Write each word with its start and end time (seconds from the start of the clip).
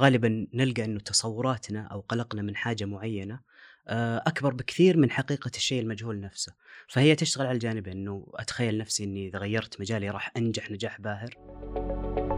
غالبًا 0.00 0.46
نلقى 0.54 0.84
إنه 0.84 1.00
تصوراتنا 1.00 1.82
أو 1.82 2.00
قلقنا 2.00 2.42
من 2.42 2.56
حاجة 2.56 2.84
معينة 2.84 3.40
آآ 3.88 4.22
أكبر 4.26 4.54
بكثير 4.54 4.96
من 4.96 5.10
حقيقة 5.10 5.50
الشيء 5.56 5.82
المجهول 5.82 6.20
نفسه، 6.20 6.52
فهي 6.88 7.14
تشتغل 7.14 7.46
على 7.46 7.54
الجانبين 7.54 7.92
إنه 7.92 8.26
أتخيل 8.34 8.78
نفسي 8.78 9.04
إني 9.04 9.28
إذا 9.28 9.38
غيرت 9.38 9.80
مجالي 9.80 10.10
راح 10.10 10.32
أنجح 10.36 10.70
نجاح 10.70 11.00
باهر. 11.00 11.34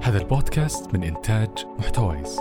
هذا 0.03 0.19
البودكاست 0.19 0.95
من 0.95 1.05
إنتاج 1.05 1.67
محتويس 1.79 2.39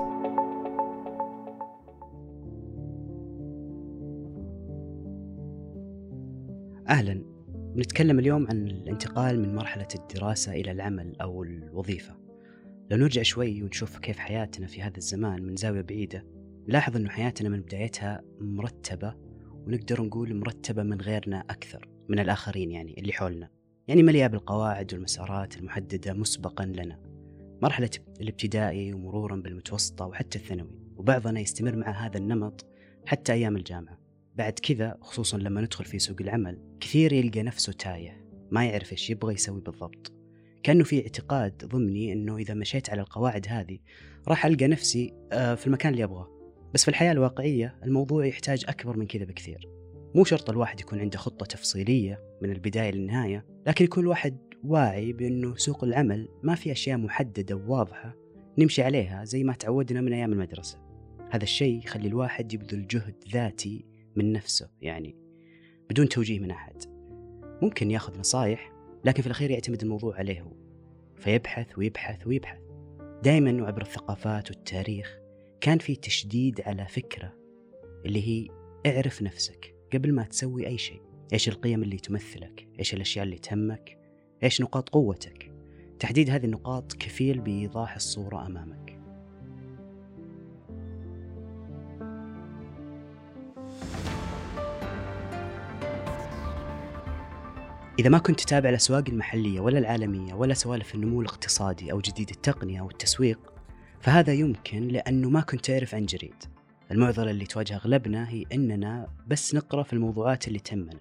أهلًا، 6.89 7.23
بنتكلم 7.75 8.19
اليوم 8.19 8.47
عن 8.47 8.67
الانتقال 8.67 9.39
من 9.39 9.55
مرحلة 9.55 9.87
الدراسة 9.95 10.51
إلى 10.51 10.71
العمل 10.71 11.15
أو 11.21 11.43
الوظيفة. 11.43 12.24
لو 12.91 12.97
نرجع 12.97 13.21
شوي 13.21 13.63
ونشوف 13.63 13.97
كيف 13.97 14.17
حياتنا 14.17 14.67
في 14.67 14.81
هذا 14.81 14.97
الزمان 14.97 15.43
من 15.43 15.55
زاوية 15.55 15.81
بعيدة 15.81 16.25
نلاحظ 16.69 16.95
أنه 16.95 17.09
حياتنا 17.09 17.49
من 17.49 17.61
بدايتها 17.61 18.21
مرتبة 18.39 19.15
ونقدر 19.51 20.01
نقول 20.01 20.35
مرتبة 20.35 20.83
من 20.83 21.01
غيرنا 21.01 21.39
أكثر 21.39 21.89
من 22.09 22.19
الآخرين 22.19 22.71
يعني 22.71 22.95
اللي 22.97 23.13
حولنا. 23.13 23.49
يعني 23.87 24.03
مليئة 24.03 24.27
بالقواعد 24.27 24.93
والمسارات 24.93 25.57
المحددة 25.57 26.13
مسبقا 26.13 26.65
لنا. 26.65 26.99
مرحلة 27.61 27.89
الابتدائي 28.21 28.93
ومرورا 28.93 29.35
بالمتوسطة 29.35 30.05
وحتى 30.05 30.37
الثانوي 30.37 30.79
وبعضنا 30.97 31.39
يستمر 31.39 31.75
مع 31.75 32.05
هذا 32.05 32.17
النمط 32.17 32.65
حتى 33.05 33.33
أيام 33.33 33.55
الجامعة. 33.55 33.99
بعد 34.35 34.53
كذا 34.53 34.97
خصوصا 35.01 35.37
لما 35.37 35.61
ندخل 35.61 35.85
في 35.85 35.99
سوق 35.99 36.17
العمل 36.21 36.77
كثير 36.79 37.13
يلقى 37.13 37.43
نفسه 37.43 37.73
تايه 37.73 38.25
ما 38.51 38.65
يعرف 38.65 38.91
إيش 38.91 39.09
يبغى 39.09 39.33
يسوي 39.33 39.61
بالضبط. 39.61 40.14
كأنه 40.65 40.83
في 40.83 41.01
اعتقاد 41.01 41.65
ضمني 41.65 42.13
إنه 42.13 42.37
إذا 42.37 42.53
مشيت 42.53 42.89
على 42.89 43.01
القواعد 43.01 43.45
هذه 43.49 43.77
راح 44.27 44.45
ألقى 44.45 44.67
نفسي 44.67 45.13
آه، 45.31 45.55
في 45.55 45.67
المكان 45.67 45.93
اللي 45.93 46.03
أبغاه. 46.03 46.29
بس 46.73 46.83
في 46.83 46.89
الحياة 46.89 47.11
الواقعية 47.11 47.79
الموضوع 47.83 48.25
يحتاج 48.25 48.65
أكبر 48.67 48.97
من 48.97 49.07
كذا 49.07 49.25
بكثير. 49.25 49.69
مو 50.15 50.23
شرط 50.23 50.49
الواحد 50.49 50.79
يكون 50.79 50.99
عنده 50.99 51.17
خطة 51.17 51.45
تفصيلية 51.45 52.19
من 52.41 52.51
البداية 52.51 52.91
للنهاية 52.91 53.45
لكن 53.67 53.85
يكون 53.85 54.03
الواحد 54.03 54.37
واعي 54.63 55.13
بأنه 55.13 55.55
سوق 55.55 55.83
العمل 55.83 56.29
ما 56.43 56.55
في 56.55 56.71
أشياء 56.71 56.97
محددة 56.97 57.55
وواضحة 57.55 58.15
نمشي 58.57 58.83
عليها 58.83 59.25
زي 59.25 59.43
ما 59.43 59.53
تعودنا 59.53 60.01
من 60.01 60.13
أيام 60.13 60.33
المدرسة. 60.33 60.79
هذا 61.31 61.43
الشيء 61.43 61.77
يخلي 61.77 62.07
الواحد 62.07 62.53
يبذل 62.53 62.87
جهد 62.87 63.15
ذاتي 63.33 63.85
من 64.15 64.31
نفسه 64.31 64.69
يعني 64.81 65.15
بدون 65.89 66.09
توجيه 66.09 66.39
من 66.39 66.51
أحد. 66.51 66.83
ممكن 67.61 67.91
ياخذ 67.91 68.19
نصايح 68.19 68.74
لكن 69.05 69.21
في 69.21 69.27
الأخير 69.27 69.51
يعتمد 69.51 69.81
الموضوع 69.81 70.15
عليه 70.15 70.41
هو. 70.41 70.51
فيبحث 71.15 71.77
ويبحث 71.77 72.27
ويبحث. 72.27 72.59
دائما 73.23 73.63
وعبر 73.63 73.81
الثقافات 73.81 74.51
والتاريخ 74.51 75.19
كان 75.61 75.77
في 75.77 75.95
تشديد 75.95 76.61
على 76.61 76.87
فكرة 76.87 77.33
اللي 78.05 78.27
هي 78.27 78.47
اعرف 78.85 79.21
نفسك 79.21 79.75
قبل 79.93 80.13
ما 80.13 80.23
تسوي 80.23 80.67
أي 80.67 80.77
شيء. 80.77 81.01
إيش 81.33 81.49
القيم 81.49 81.83
اللي 81.83 81.97
تمثلك؟ 81.97 82.67
إيش 82.79 82.93
الأشياء 82.93 83.25
اللي 83.25 83.37
تهمك؟ 83.37 83.97
إيش 84.43 84.61
نقاط 84.61 84.89
قوتك؟ 84.89 85.51
تحديد 85.99 86.29
هذه 86.29 86.45
النقاط 86.45 86.93
كفيل 86.93 87.39
بإيضاح 87.39 87.95
الصورة 87.95 88.45
أمامك. 88.45 88.94
إذا 97.99 98.09
ما 98.09 98.17
كنت 98.17 98.39
تتابع 98.39 98.69
الأسواق 98.69 99.03
المحلية 99.09 99.59
ولا 99.59 99.79
العالمية 99.79 100.33
ولا 100.33 100.53
سوالف 100.53 100.95
النمو 100.95 101.21
الاقتصادي 101.21 101.91
أو 101.91 102.01
جديد 102.01 102.29
التقنية 102.29 102.79
أو 102.79 102.89
التسويق 102.89 103.39
فهذا 104.01 104.33
يمكن 104.33 104.87
لأنه 104.87 105.29
ما 105.29 105.41
كنت 105.41 105.65
تعرف 105.65 105.95
عن 105.95 106.05
جريد. 106.05 106.35
المعضلة 106.91 107.31
اللي 107.31 107.45
تواجه 107.45 107.75
أغلبنا 107.75 108.29
هي 108.29 108.45
أننا 108.53 109.07
بس 109.27 109.55
نقرأ 109.55 109.83
في 109.83 109.93
الموضوعات 109.93 110.47
اللي 110.47 110.59
تهمنا. 110.59 110.99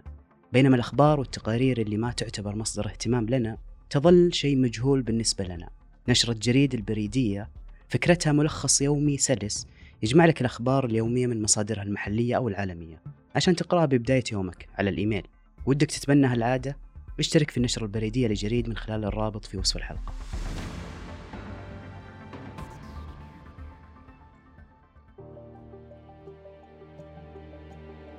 بينما 0.53 0.75
الأخبار 0.75 1.19
والتقارير 1.21 1.81
اللي 1.81 1.97
ما 1.97 2.13
تعتبر 2.13 2.57
مصدر 2.57 2.87
اهتمام 2.87 3.27
لنا 3.27 3.59
تظل 3.91 4.33
شيء 4.33 4.57
مجهول 4.57 5.03
بالنسبة 5.03 5.45
لنا. 5.45 5.69
نشرة 6.09 6.33
جريد 6.33 6.75
البريدية 6.75 7.51
فكرتها 7.89 8.33
ملخص 8.33 8.83
يومي 8.83 9.19
سلس 9.19 9.67
يجمع 10.03 10.27
لك 10.27 10.41
الأخبار 10.41 10.85
اليومية 10.85 11.27
من 11.27 11.43
مصادرها 11.43 11.83
المحلية 11.83 12.37
أو 12.37 12.49
العالمية 12.49 13.03
عشان 13.37 13.57
تقرأها 13.57 13.87
ببداية 13.87 14.25
يومك 14.33 14.69
على 14.79 14.91
الإيميل. 14.91 15.27
ودك 15.67 15.87
تتبنى 15.87 16.27
هالعادة؟ 16.27 16.77
اشترك 17.19 17.51
في 17.51 17.57
النشرة 17.57 17.83
البريدية 17.83 18.29
لجريد 18.29 18.69
من 18.69 18.77
خلال 18.77 19.05
الرابط 19.05 19.45
في 19.45 19.59
وصف 19.59 19.77
الحلقة. 19.77 20.13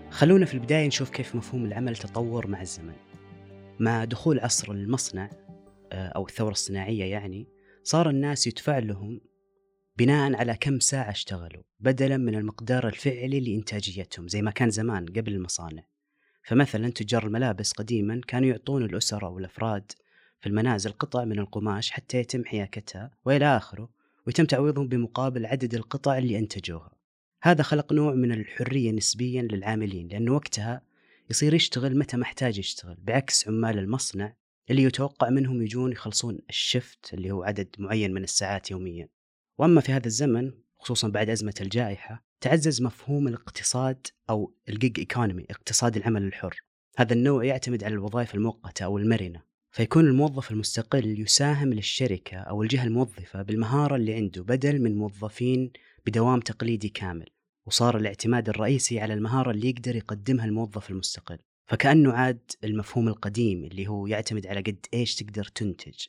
خلونا 0.09 0.45
في 0.45 0.53
البداية 0.53 0.87
نشوف 0.87 1.09
كيف 1.09 1.35
مفهوم 1.35 1.65
العمل 1.65 1.95
تطور 1.95 2.47
مع 2.47 2.61
الزمن. 2.61 2.95
مع 3.79 4.03
دخول 4.05 4.39
عصر 4.39 4.71
المصنع 4.71 5.29
آه، 5.91 6.07
أو 6.07 6.25
الثورة 6.27 6.51
الصناعية 6.51 7.03
يعني 7.05 7.47
صار 7.83 8.09
الناس 8.09 8.47
يدفع 8.47 8.77
لهم 8.79 9.21
بناء 9.97 10.35
على 10.35 10.57
كم 10.59 10.79
ساعة 10.79 11.11
اشتغلوا 11.11 11.63
بدلا 11.79 12.17
من 12.17 12.35
المقدار 12.35 12.87
الفعلي 12.87 13.39
لإنتاجيتهم 13.39 14.27
زي 14.27 14.41
ما 14.41 14.51
كان 14.51 14.69
زمان 14.69 15.05
قبل 15.05 15.33
المصانع. 15.33 15.83
فمثلا 16.45 16.89
تجار 16.89 17.25
الملابس 17.25 17.71
قديما 17.71 18.21
كانوا 18.27 18.49
يعطون 18.49 18.83
الأسر 18.83 19.25
أو 19.25 19.39
الأفراد 19.39 19.91
في 20.39 20.47
المنازل 20.47 20.91
قطع 20.91 21.25
من 21.25 21.39
القماش 21.39 21.91
حتى 21.91 22.17
يتم 22.17 22.45
حياكتها 22.45 23.11
وإلى 23.25 23.57
آخره 23.57 23.89
ويتم 24.27 24.45
تعويضهم 24.45 24.87
بمقابل 24.87 25.45
عدد 25.45 25.75
القطع 25.75 26.17
اللي 26.17 26.37
أنتجوها. 26.39 26.91
هذا 27.43 27.63
خلق 27.63 27.93
نوع 27.93 28.13
من 28.13 28.31
الحرية 28.31 28.91
نسبيا 28.91 29.41
للعاملين 29.41 30.07
لأنه 30.07 30.33
وقتها 30.33 30.81
يصير 31.29 31.53
يشتغل 31.53 31.97
متى 31.97 32.17
ما 32.17 32.25
يشتغل 32.41 32.97
بعكس 33.03 33.47
عمال 33.47 33.79
المصنع 33.79 34.33
اللي 34.69 34.83
يتوقع 34.83 35.29
منهم 35.29 35.61
يجون 35.61 35.91
يخلصون 35.91 36.39
الشفت 36.49 37.13
اللي 37.13 37.31
هو 37.31 37.43
عدد 37.43 37.67
معين 37.77 38.13
من 38.13 38.23
الساعات 38.23 38.71
يوميا. 38.71 39.09
وأما 39.57 39.81
في 39.81 39.91
هذا 39.91 40.07
الزمن 40.07 40.51
خصوصا 40.85 41.07
بعد 41.07 41.29
أزمة 41.29 41.53
الجائحة 41.61 42.23
تعزز 42.41 42.81
مفهوم 42.81 43.27
الاقتصاد 43.27 44.07
أو 44.29 44.53
الجيج 44.69 44.99
ايكونومي 44.99 45.45
اقتصاد 45.49 45.97
العمل 45.97 46.23
الحر. 46.23 46.63
هذا 46.97 47.13
النوع 47.13 47.45
يعتمد 47.45 47.83
على 47.83 47.93
الوظائف 47.93 48.35
المؤقتة 48.35 48.85
أو 48.85 48.97
المرنة. 48.97 49.41
فيكون 49.71 50.07
الموظف 50.07 50.51
المستقل 50.51 51.19
يساهم 51.19 51.73
للشركة 51.73 52.37
أو 52.37 52.63
الجهة 52.63 52.83
الموظفة 52.83 53.41
بالمهارة 53.41 53.95
اللي 53.95 54.13
عنده 54.13 54.43
بدل 54.43 54.81
من 54.81 54.95
موظفين 54.95 55.71
بدوام 56.05 56.39
تقليدي 56.39 56.89
كامل. 56.89 57.29
وصار 57.65 57.97
الاعتماد 57.97 58.49
الرئيسي 58.49 58.99
على 58.99 59.13
المهارة 59.13 59.51
اللي 59.51 59.69
يقدر 59.69 59.95
يقدمها 59.95 60.45
الموظف 60.45 60.89
المستقل. 60.89 61.37
فكأنه 61.67 62.13
عاد 62.13 62.51
المفهوم 62.63 63.07
القديم 63.07 63.63
اللي 63.63 63.87
هو 63.87 64.07
يعتمد 64.07 64.47
على 64.47 64.61
قد 64.61 64.85
إيش 64.93 65.15
تقدر 65.15 65.43
تنتج 65.43 66.05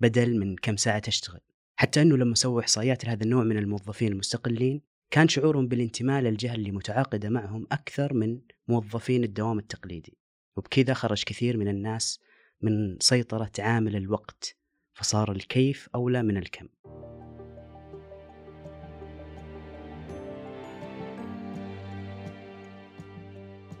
بدل 0.00 0.38
من 0.38 0.56
كم 0.56 0.76
ساعة 0.76 0.98
تشتغل. 0.98 1.40
حتى 1.80 2.02
أنه 2.02 2.16
لما 2.16 2.34
سووا 2.34 2.60
إحصائيات 2.60 3.04
لهذا 3.04 3.24
النوع 3.24 3.44
من 3.44 3.58
الموظفين 3.58 4.12
المستقلين 4.12 4.82
كان 5.10 5.28
شعورهم 5.28 5.68
بالانتماء 5.68 6.22
للجهة 6.22 6.54
اللي 6.54 6.70
متعاقدة 6.70 7.30
معهم 7.30 7.66
أكثر 7.72 8.14
من 8.14 8.40
موظفين 8.68 9.24
الدوام 9.24 9.58
التقليدي. 9.58 10.18
وبكذا 10.56 10.94
خرج 10.94 11.24
كثير 11.24 11.56
من 11.56 11.68
الناس 11.68 12.20
من 12.62 12.96
سيطرة 13.00 13.50
عامل 13.58 13.96
الوقت 13.96 14.56
فصار 14.94 15.32
الكيف 15.32 15.88
أولى 15.94 16.22
من 16.22 16.36
الكم. 16.36 16.68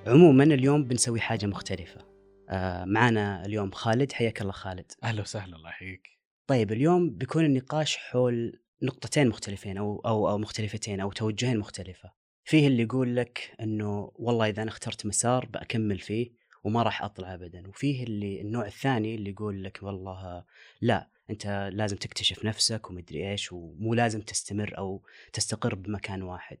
عموما 0.06 0.44
اليوم 0.44 0.84
بنسوي 0.84 1.20
حاجة 1.20 1.46
مختلفة. 1.46 2.00
آه 2.48 2.84
معنا 2.84 3.46
اليوم 3.46 3.70
خالد 3.70 4.12
حياك 4.12 4.40
الله 4.40 4.52
خالد. 4.52 4.92
أهلا 5.04 5.20
وسهلا 5.20 5.56
الله 5.56 5.68
يحييك. 5.70 6.17
طيب 6.48 6.72
اليوم 6.72 7.10
بيكون 7.10 7.44
النقاش 7.44 7.96
حول 7.96 8.60
نقطتين 8.82 9.28
مختلفين 9.28 9.78
أو 9.78 10.00
أو 10.00 10.28
أو 10.28 10.38
مختلفتين 10.38 11.00
أو 11.00 11.12
توجهين 11.12 11.58
مختلفة. 11.58 12.12
فيه 12.44 12.66
اللي 12.66 12.82
يقول 12.82 13.16
لك 13.16 13.54
إنه 13.60 14.12
والله 14.14 14.48
إذا 14.48 14.62
أنا 14.62 14.70
اخترت 14.70 15.06
مسار 15.06 15.46
بكمل 15.46 15.98
فيه 15.98 16.32
وما 16.64 16.82
راح 16.82 17.02
أطلع 17.02 17.34
ابدا، 17.34 17.68
وفيه 17.68 18.04
اللي 18.04 18.40
النوع 18.40 18.66
الثاني 18.66 19.14
اللي 19.14 19.30
يقول 19.30 19.64
لك 19.64 19.78
والله 19.82 20.44
لا 20.80 21.10
أنت 21.30 21.70
لازم 21.72 21.96
تكتشف 21.96 22.44
نفسك 22.44 22.90
ومدري 22.90 23.30
إيش 23.30 23.52
ومو 23.52 23.94
لازم 23.94 24.20
تستمر 24.20 24.78
أو 24.78 25.02
تستقر 25.32 25.74
بمكان 25.74 26.22
واحد. 26.22 26.58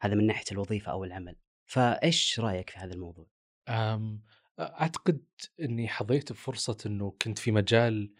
هذا 0.00 0.14
من 0.14 0.26
ناحية 0.26 0.44
الوظيفة 0.52 0.92
أو 0.92 1.04
العمل. 1.04 1.36
فإيش 1.66 2.40
رأيك 2.40 2.70
في 2.70 2.78
هذا 2.78 2.94
الموضوع؟ 2.94 3.26
أعتقد 4.60 5.24
إني 5.60 5.88
حظيت 5.88 6.32
بفرصة 6.32 6.76
إنه 6.86 7.14
كنت 7.22 7.38
في 7.38 7.52
مجال 7.52 8.12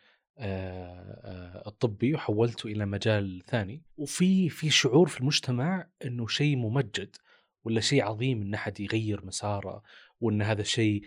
الطبي 1.66 2.14
وحولته 2.14 2.66
إلى 2.66 2.86
مجال 2.86 3.42
ثاني. 3.46 3.82
وفي 3.96 4.48
في 4.48 4.70
شعور 4.70 5.08
في 5.08 5.20
المجتمع 5.20 5.86
إنه 6.04 6.26
شيء 6.26 6.56
ممجد 6.56 7.16
ولا 7.64 7.80
شيء 7.80 8.02
عظيم 8.04 8.42
إن 8.42 8.54
أحد 8.54 8.80
يغير 8.80 9.26
مساره 9.26 9.82
وإن 10.20 10.42
هذا 10.42 10.62
شيء 10.62 11.02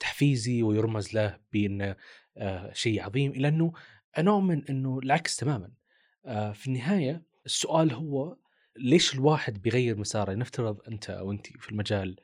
تحفيزي 0.00 0.62
ويرمز 0.62 1.14
له 1.14 1.38
بإنه 1.52 1.96
شيء 2.72 3.02
عظيم. 3.02 3.30
إلى 3.30 3.48
أنه 3.48 3.72
أنا 4.18 4.30
أؤمن 4.30 4.64
إنه 4.64 4.98
العكس 4.98 5.36
تماما. 5.36 5.70
في 6.52 6.66
النهاية 6.66 7.22
السؤال 7.46 7.92
هو 7.92 8.36
ليش 8.78 9.14
الواحد 9.14 9.62
بيغير 9.62 9.98
مساره؟ 9.98 10.34
نفترض 10.34 10.80
أنت 10.88 11.10
أو 11.10 11.32
انت 11.32 11.46
في 11.46 11.70
المجال 11.70 12.16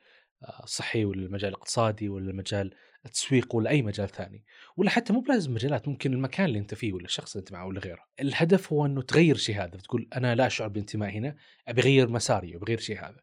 آه، 0.43 0.63
الصحي 0.63 1.05
ولا 1.05 1.25
المجال 1.25 1.49
الاقتصادي 1.49 2.09
ولا 2.09 2.31
المجال 2.31 2.73
التسويق 3.05 3.55
ولا 3.55 3.69
أي 3.69 3.81
مجال 3.81 4.09
ثاني. 4.09 4.45
ولا 4.77 4.89
حتى 4.89 5.13
مو 5.13 5.19
بلازم 5.19 5.53
مجالات 5.53 5.87
ممكن 5.87 6.13
المكان 6.13 6.45
اللي 6.45 6.59
أنت 6.59 6.73
فيه 6.73 6.93
ولا 6.93 7.05
الشخص 7.05 7.35
اللي 7.35 7.41
أنت 7.41 7.53
معه 7.53 7.65
ولا 7.65 7.79
غيره. 7.79 8.05
الهدف 8.19 8.73
هو 8.73 8.85
إنه 8.85 9.01
تغير 9.01 9.37
شيء 9.37 9.55
هذا. 9.55 9.77
تقول 9.77 10.07
أنا 10.15 10.35
لا 10.35 10.47
أشعر 10.47 10.67
بانتماء 10.67 11.09
هنا 11.09 11.35
أبي 11.67 11.81
أغير 11.81 12.09
مساري 12.09 12.55
أبي 12.55 12.65
أغير 12.65 12.79
شيء 12.79 12.99
هذا. 12.99 13.19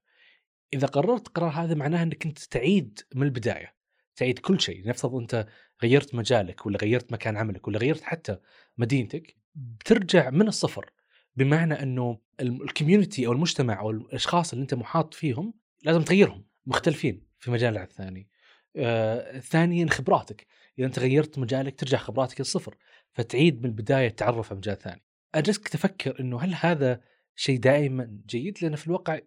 إذا 0.74 0.86
قررت 0.86 1.28
قرار 1.28 1.50
هذا 1.50 1.74
معناه 1.74 2.02
إنك 2.02 2.26
أنت 2.26 2.38
تعيد 2.38 3.00
من 3.14 3.22
البداية. 3.22 3.74
تعيد 4.16 4.38
كل 4.38 4.60
شيء. 4.60 4.88
نفترض 4.88 5.14
أنت 5.14 5.46
غيرت 5.82 6.14
مجالك 6.14 6.66
ولا 6.66 6.78
غيرت 6.78 7.12
مكان 7.12 7.36
عملك 7.36 7.68
ولا 7.68 7.78
غيرت 7.78 8.02
حتى 8.02 8.36
مدينتك 8.78 9.36
بترجع 9.54 10.30
من 10.30 10.48
الصفر. 10.48 10.90
بمعنى 11.36 11.82
إنه 11.82 12.18
الكوميونتي 12.40 13.26
أو 13.26 13.32
المجتمع 13.32 13.80
أو 13.80 13.90
الأشخاص 13.90 14.52
اللي 14.52 14.62
أنت 14.62 14.74
محاط 14.74 15.14
فيهم 15.14 15.54
لازم 15.82 16.02
تغيرهم. 16.02 16.44
مختلفين 16.66 17.26
في 17.38 17.50
مجال 17.50 17.78
الثاني. 17.78 18.28
آه، 18.76 19.38
ثانيا 19.38 19.90
خبراتك 19.90 20.46
إذا 20.78 20.86
أنت 20.86 20.98
غيرت 20.98 21.38
مجالك 21.38 21.80
ترجع 21.80 21.98
خبراتك 21.98 22.40
للصفر 22.40 22.76
فتعيد 23.12 23.58
من 23.58 23.64
البداية 23.64 24.06
التعرف 24.06 24.50
على 24.50 24.58
مجال 24.58 24.78
ثاني. 24.78 25.02
اجلسك 25.34 25.68
تفكر 25.68 26.20
إنه 26.20 26.40
هل 26.40 26.54
هذا 26.54 27.00
شيء 27.36 27.58
دائما 27.58 28.20
جيد؟ 28.26 28.58
لأنه 28.62 28.76
في 28.76 28.86
الواقع 28.86 29.20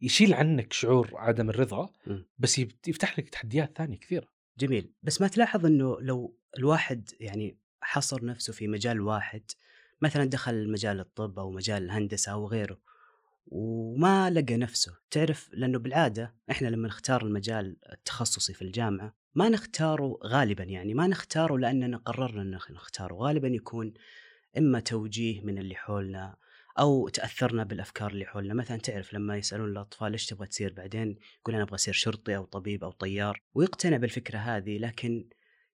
يشيل 0.00 0.34
عنك 0.34 0.72
شعور 0.72 1.10
عدم 1.14 1.50
الرضا 1.50 1.90
بس 2.38 2.58
يفتح 2.58 3.18
لك 3.18 3.28
تحديات 3.28 3.78
ثانية 3.78 3.98
كثيرة. 3.98 4.28
جميل، 4.58 4.92
بس 5.02 5.20
ما 5.20 5.28
تلاحظ 5.28 5.66
إنه 5.66 6.00
لو 6.00 6.36
الواحد 6.58 7.10
يعني 7.20 7.58
حصر 7.80 8.24
نفسه 8.24 8.52
في 8.52 8.68
مجال 8.68 9.00
واحد 9.00 9.42
مثلا 10.02 10.24
دخل 10.24 10.70
مجال 10.72 11.00
الطب 11.00 11.38
أو 11.38 11.50
مجال 11.50 11.82
الهندسة 11.82 12.32
أو 12.32 12.46
غيره 12.46 12.78
وما 13.46 14.30
لقى 14.30 14.56
نفسه. 14.56 14.92
تعرف 15.10 15.50
لأنه 15.52 15.78
بالعادة 15.78 16.34
إحنا 16.50 16.68
لما 16.68 16.88
نختار 16.88 17.26
المجال 17.26 17.76
التخصصي 17.92 18.54
في 18.54 18.62
الجامعة 18.62 19.14
ما 19.34 19.48
نختاره 19.48 20.18
غالبا 20.24 20.64
يعني 20.64 20.94
ما 20.94 21.06
نختاره 21.06 21.58
لأننا 21.58 21.96
قررنا 21.96 22.42
ان 22.42 22.58
نختاره. 22.70 23.14
غالبا 23.14 23.48
يكون 23.48 23.94
إما 24.58 24.80
توجيه 24.80 25.40
من 25.40 25.58
اللي 25.58 25.74
حولنا 25.74 26.36
أو 26.78 27.08
تأثرنا 27.08 27.64
بالأفكار 27.64 28.10
اللي 28.10 28.24
حولنا. 28.24 28.54
مثلا 28.54 28.76
تعرف 28.76 29.14
لما 29.14 29.36
يسألون 29.36 29.70
الأطفال 29.70 30.12
إيش 30.12 30.26
تبغى 30.26 30.46
تصير 30.46 30.72
بعدين؟ 30.72 31.18
يقول 31.40 31.54
أنا 31.54 31.64
أبغى 31.64 31.74
أصير 31.74 31.94
شرطي 31.94 32.36
أو 32.36 32.44
طبيب 32.44 32.84
أو 32.84 32.90
طيار. 32.90 33.42
ويقتنع 33.54 33.96
بالفكرة 33.96 34.38
هذه 34.38 34.78
لكن 34.78 35.28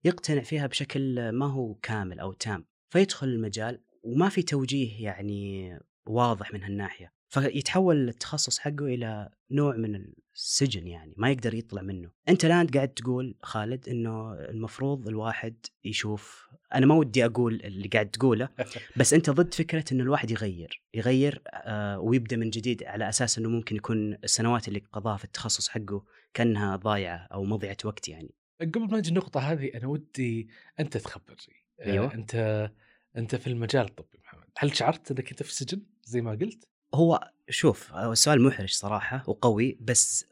يقتنع 0.05 0.43
فيها 0.43 0.67
بشكل 0.67 1.33
ما 1.33 1.47
هو 1.47 1.75
كامل 1.75 2.21
أو 2.21 2.33
تام. 2.33 2.67
فيدخل 2.91 3.29
المجال 3.29 3.83
وما 4.03 4.29
في 4.29 4.43
توجيه 4.43 5.05
يعني 5.05 5.71
واضح 6.07 6.55
من 6.55 6.63
هالناحية. 6.63 7.18
فيتحول 7.29 8.09
التخصص 8.09 8.59
حقه 8.59 8.87
إلى 8.87 9.29
نوع 9.51 9.77
من 9.77 10.05
السجن 10.35 10.87
يعني 10.87 11.15
ما 11.17 11.31
يقدر 11.31 11.55
يطلع 11.55 11.83
منه. 11.83 12.11
أنت 12.29 12.45
الآن 12.45 12.67
قاعد 12.67 12.89
تقول 12.89 13.35
خالد 13.43 13.89
إنه 13.89 14.33
المفروض 14.33 15.09
الواحد 15.09 15.67
يشوف 15.85 16.49
أنا 16.75 16.87
ما 16.87 16.95
ودي 16.95 17.25
أقول 17.25 17.55
اللي 17.55 17.89
قاعد 17.89 18.11
تقوله 18.11 18.49
بس 18.99 19.15
أنت 19.15 19.31
ضد 19.31 19.55
فكرة 19.55 19.85
انه 19.93 20.03
الواحد 20.03 20.31
يغير 20.31 20.83
يغير 20.95 21.43
آه 21.49 22.01
ويبدأ 22.01 22.37
من 22.37 22.51
جديد 22.51 22.85
على 22.85 23.09
أساس 23.09 23.39
إنه 23.39 23.49
ممكن 23.49 23.77
يكون 23.77 24.15
السنوات 24.15 24.69
اللي 24.69 24.83
قضاها 24.93 25.17
في 25.17 25.25
التخصص 25.25 25.69
حقه 25.69 26.05
كأنها 26.35 26.77
ضايعة 26.77 27.17
أو 27.33 27.45
مضيعة 27.45 27.77
وقت 27.85 28.09
يعني. 28.09 28.35
قبل 28.61 28.81
ما 28.81 28.99
نجي 28.99 29.09
النقطة 29.09 29.41
هذه 29.41 29.71
أنا 29.75 29.87
ودي 29.87 30.49
أنت 30.81 30.97
تخبرني. 30.97 31.65
أيوه. 31.81 32.07
آه 32.07 32.15
أنت 32.15 32.71
أنت 33.17 33.37
في 33.37 33.47
المجال 33.47 33.85
الطبي 33.85 34.19
محمد. 34.19 34.49
هل 34.59 34.77
شعرت 34.77 35.11
إنك 35.11 35.31
أنت 35.31 35.43
في 35.43 35.51
السجن 35.51 35.83
زي 36.05 36.21
ما 36.21 36.31
قلت؟ 36.31 36.69
هو 36.95 37.31
شوف 37.51 37.93
هو 37.93 38.13
السؤال 38.13 38.43
محرج 38.43 38.71
صراحة 38.71 39.25
وقوي 39.27 39.79
بس 39.81 40.27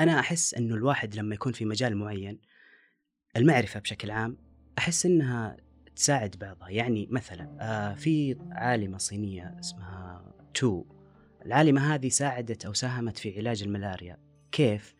أنا 0.00 0.20
أحس 0.20 0.54
إنه 0.54 0.74
الواحد 0.74 1.14
لما 1.14 1.34
يكون 1.34 1.52
في 1.52 1.64
مجال 1.64 1.96
معين 1.96 2.38
المعرفة 3.36 3.80
بشكل 3.80 4.10
عام 4.10 4.36
أحس 4.78 5.06
إنها 5.06 5.56
تساعد 5.96 6.36
بعضها. 6.40 6.68
يعني 6.68 7.08
مثلا 7.10 7.56
آه 7.60 7.94
في 7.94 8.36
عالمة 8.50 8.98
صينية 8.98 9.56
اسمها 9.60 10.34
تو 10.54 10.84
العالمة 11.46 11.94
هذه 11.94 12.08
ساعدت 12.08 12.66
أو 12.66 12.72
ساهمت 12.72 13.18
في 13.18 13.38
علاج 13.38 13.62
الملاريا. 13.62 14.18
كيف؟ 14.52 14.94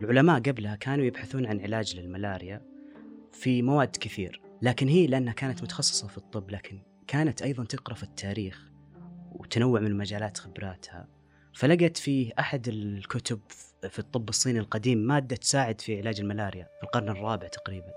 العلماء 0.00 0.40
قبلها 0.40 0.76
كانوا 0.76 1.04
يبحثون 1.04 1.46
عن 1.46 1.60
علاج 1.60 1.96
للملاريا 1.96 2.62
في 3.32 3.62
مواد 3.62 3.96
كثير 3.96 4.42
لكن 4.62 4.88
هي 4.88 5.06
لأنها 5.06 5.32
كانت 5.32 5.62
متخصصة 5.62 6.08
في 6.08 6.18
الطب 6.18 6.50
لكن 6.50 6.82
كانت 7.06 7.42
أيضا 7.42 7.64
تقرأ 7.64 7.94
في 7.94 8.02
التاريخ. 8.02 8.67
وتنوع 9.32 9.80
من 9.80 9.96
مجالات 9.96 10.38
خبراتها. 10.38 11.08
فلقت 11.54 11.96
في 11.96 12.32
أحد 12.38 12.68
الكتب 12.68 13.40
في 13.90 13.98
الطب 13.98 14.28
الصيني 14.28 14.58
القديم 14.58 14.98
مادة 14.98 15.36
تساعد 15.36 15.80
في 15.80 15.98
علاج 15.98 16.20
الملاريا 16.20 16.68
في 16.80 16.82
القرن 16.82 17.08
الرابع 17.08 17.48
تقريبا. 17.48 17.92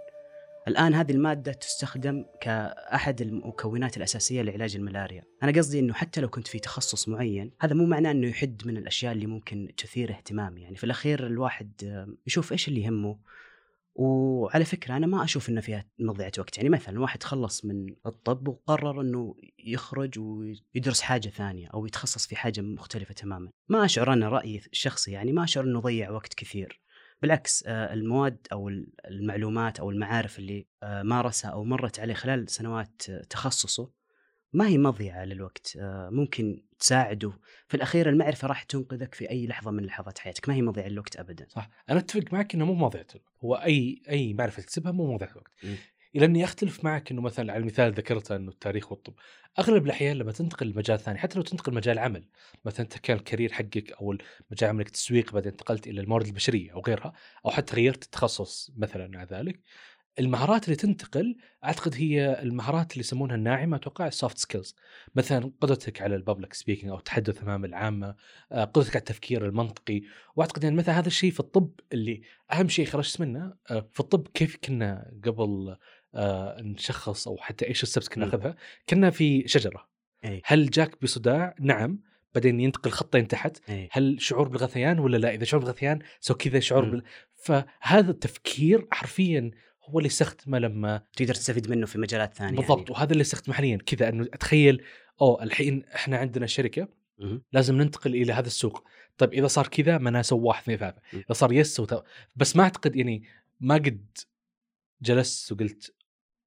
الآن 0.67 0.93
هذه 0.93 1.11
المادة 1.11 1.51
تستخدم 1.51 2.25
كأحد 2.41 3.21
المكونات 3.21 3.97
الأساسية 3.97 4.41
لعلاج 4.41 4.75
الملاريا. 4.75 5.23
أنا 5.43 5.51
قصدي 5.51 5.79
أنه 5.79 5.93
حتى 5.93 6.21
لو 6.21 6.29
كنت 6.29 6.47
في 6.47 6.59
تخصص 6.59 7.09
معين 7.09 7.51
هذا 7.59 7.73
مو 7.73 7.85
معناه 7.85 8.11
أنه 8.11 8.27
يحد 8.27 8.61
من 8.65 8.77
الأشياء 8.77 9.13
اللي 9.13 9.25
ممكن 9.25 9.71
تثير 9.77 10.11
اهتمامي. 10.11 10.61
يعني 10.61 10.75
في 10.75 10.83
الأخير 10.83 11.27
الواحد 11.27 11.71
يشوف 12.27 12.51
إيش 12.51 12.67
اللي 12.67 12.81
يهمه 12.81 13.17
وعلى 13.95 14.65
فكرة 14.65 14.97
أنا 14.97 15.07
ما 15.07 15.23
أشوف 15.23 15.49
إنه 15.49 15.61
فيها 15.61 15.85
مضيعة 15.99 16.31
وقت. 16.38 16.57
يعني 16.57 16.69
مثلا 16.69 16.99
واحد 16.99 17.23
خلص 17.23 17.65
من 17.65 17.95
الطب 18.05 18.47
وقرر 18.47 19.01
إنه 19.01 19.35
يخرج 19.59 20.19
ويدرس 20.19 21.01
حاجة 21.01 21.29
ثانية 21.29 21.67
أو 21.73 21.85
يتخصص 21.85 22.27
في 22.27 22.35
حاجة 22.35 22.61
مختلفة 22.61 23.13
تماما. 23.13 23.49
ما 23.69 23.85
أشعر 23.85 24.13
أنا 24.13 24.29
رأيي 24.29 24.61
الشخصي 24.71 25.11
يعني 25.11 25.31
ما 25.31 25.43
أشعر 25.43 25.63
إنه 25.63 25.79
ضيع 25.79 26.09
وقت 26.11 26.33
كثير. 26.33 26.81
بالعكس 27.21 27.63
آه، 27.67 27.93
المواد 27.93 28.47
أو 28.51 28.69
المعلومات 29.05 29.79
أو 29.79 29.89
المعارف 29.89 30.39
اللي 30.39 30.67
آه، 30.83 31.03
مارسها 31.03 31.51
أو 31.51 31.63
مرت 31.63 31.99
عليه 31.99 32.13
خلال 32.13 32.49
سنوات 32.49 33.01
تخصصه 33.29 34.00
ما 34.53 34.68
هي 34.68 34.77
مضيعة 34.77 35.25
للوقت 35.25 35.77
ممكن 36.12 36.63
تساعده. 36.80 37.33
في 37.68 37.77
الأخير 37.77 38.09
المعرفة 38.09 38.48
راح 38.48 38.63
تنقذك 38.63 39.15
في 39.15 39.30
أي 39.30 39.48
لحظة 39.48 39.71
من 39.71 39.86
لحظات 39.86 40.19
حياتك. 40.19 40.50
ما 40.50 40.56
هي 40.56 40.62
مضيعة 40.62 40.88
للوقت 40.88 41.15
أبدا. 41.15 41.45
صح. 41.50 41.69
أنا 41.89 42.00
أتفق 42.00 42.33
معك 42.33 42.56
أنه 42.56 42.65
مو 42.65 42.74
مضيعة 42.74 43.07
الوقت. 43.15 43.33
هو 43.44 43.56
أي 43.56 44.01
أي 44.09 44.33
معرفة 44.33 44.62
تكسبها 44.62 44.92
مو 44.92 45.13
مضيعة 45.13 45.31
الوقت. 45.31 45.51
إلى 46.15 46.25
أني 46.25 46.44
أختلف 46.44 46.83
معك 46.83 47.12
أنه 47.12 47.21
مثلا 47.21 47.53
على 47.53 47.62
المثال 47.62 47.92
ذكرته 47.94 48.36
أنه 48.36 48.51
التاريخ 48.51 48.92
والطب. 48.92 49.13
أغلب 49.59 49.86
الأحيان 49.86 50.18
لما 50.18 50.31
تنتقل 50.31 50.68
لمجال 50.68 51.00
ثاني 51.00 51.18
حتى 51.18 51.36
لو 51.38 51.44
تنتقل 51.44 51.74
مجال 51.74 52.00
عمل 52.00 52.30
مثلا 52.65 52.86
أنت 52.86 52.98
كان 52.98 53.18
ال 53.17 53.22
career 53.22 53.51
حقك 53.53 53.92
أو 53.92 54.18
مجال 54.51 54.69
عملك 54.69 54.89
تسويق 54.89 55.34
بعدين 55.34 55.51
انتقلت 55.51 55.88
إلى 55.88 56.01
الموارد 56.01 56.25
البشرية 56.25 56.74
أو 56.74 56.81
غيرها 56.81 57.13
أو 57.46 57.51
حتى 57.51 57.75
غيرت 57.75 58.03
التخصص 58.03 58.72
مثلا 58.77 59.08
مع 59.08 59.24
ذلك. 59.24 59.60
المهارات 60.20 60.65
اللي 60.65 60.75
تنتقل 60.75 61.36
أعتقد 61.63 61.96
هي 61.96 62.41
المهارات 62.41 62.91
اللي 62.91 63.00
يسمونها 63.00 63.36
الناعمة 63.36 63.77
أتوقع 63.77 64.08
ال 64.07 64.13
soft 64.13 64.38
skills 64.38 64.75
مثلا 65.15 65.51
قدرتك 65.62 66.01
على 66.01 66.15
ال 66.15 66.21
public 66.21 66.53
speaking 66.53 66.91
أو 66.91 66.98
التحدث 66.98 67.41
أمام 67.41 67.65
العامة 67.65 68.15
آه، 68.51 68.63
قدرتك 68.63 68.89
على 68.89 69.00
التفكير 69.00 69.46
المنطقي. 69.46 70.01
وأعتقد 70.36 70.63
يعني 70.63 70.75
مثلا 70.75 71.00
هذا 71.00 71.08
الشيء 71.08 71.32
في 71.32 71.39
الطب 71.39 71.72
اللي 71.94 72.22
أهم 72.51 72.68
شيء 72.68 72.86
خرجت 72.86 73.22
منه 73.22 73.53
آه، 73.72 73.88
في 73.91 74.00
الطب 74.00 74.27
كيف 74.27 74.58
كنا 74.63 75.12
قبل 75.25 75.77
آه، 76.15 76.62
نشخص 76.62 77.27
أو 77.27 77.38
حتى 77.38 77.68
إيش 77.68 77.84
ال 77.83 77.88
steps 77.88 78.10
كنا 78.10 78.25
ناخذها 78.25 78.56
كنا 78.89 79.10
في 79.10 79.48
شجرة. 79.48 79.88
A. 80.25 80.41
هل 80.46 80.70
جاك 80.70 81.01
بصداع؟ 81.03 81.56
نعم. 81.60 82.00
بعدين 82.36 82.60
ينتقل 82.60 82.91
خطين 82.91 83.27
تحت. 83.27 83.70
أي. 83.70 83.89
هل 83.91 84.22
شعور 84.22 84.48
بالغثيان 84.48 85.00
ولا 85.00 85.18
لا؟ 85.18 85.34
إذا 85.34 85.46
شعور 85.46 85.63
بالغثيان 85.63 86.00
سو 86.20 86.34
كذا 86.34 86.60
شعور 86.60 86.89
بال... 86.89 87.03
فهذا 87.36 88.12
التفكير 88.12 88.88
حرفيا 88.91 89.51
هو 89.83 90.00
اللي 90.00 90.07
استخدمه 90.07 90.59
لما 90.59 91.01
تقدر 91.15 91.33
تستفيد 91.33 91.69
منه 91.69 91.85
في 91.85 91.97
مجالات 91.97 92.33
ثانية 92.33 92.57
بالضبط 92.57 92.79
يعني. 92.79 92.91
وهذا 92.91 93.11
اللي 93.11 93.21
استخدمه 93.21 93.55
حاليا. 93.55 93.77
كذا 93.77 94.09
إنه 94.09 94.23
أتخيل 94.33 94.83
أوه 95.21 95.43
الحين 95.43 95.85
إحنا 95.95 96.17
عندنا 96.17 96.45
شركة 96.45 96.88
لازم 97.51 97.75
ننتقل 97.75 98.15
إلى 98.15 98.33
هذا 98.33 98.47
السوق. 98.47 98.83
طيب 99.17 99.33
إذا 99.33 99.47
صار 99.47 99.67
كذا 99.67 99.97
ما 99.97 100.09
ناسوا 100.09 100.39
واحد 100.41 100.61
اثنين 100.61 100.77
ثلاثة. 100.77 101.01
إذا 101.13 101.33
صار 101.33 101.53
yes 101.53 101.79
what... 101.79 102.03
بس 102.35 102.55
ما 102.55 102.63
أعتقد 102.63 102.95
يعني 102.95 103.23
ما 103.59 103.75
قد 103.75 104.17
جلست 105.01 105.51
وقلت 105.51 105.95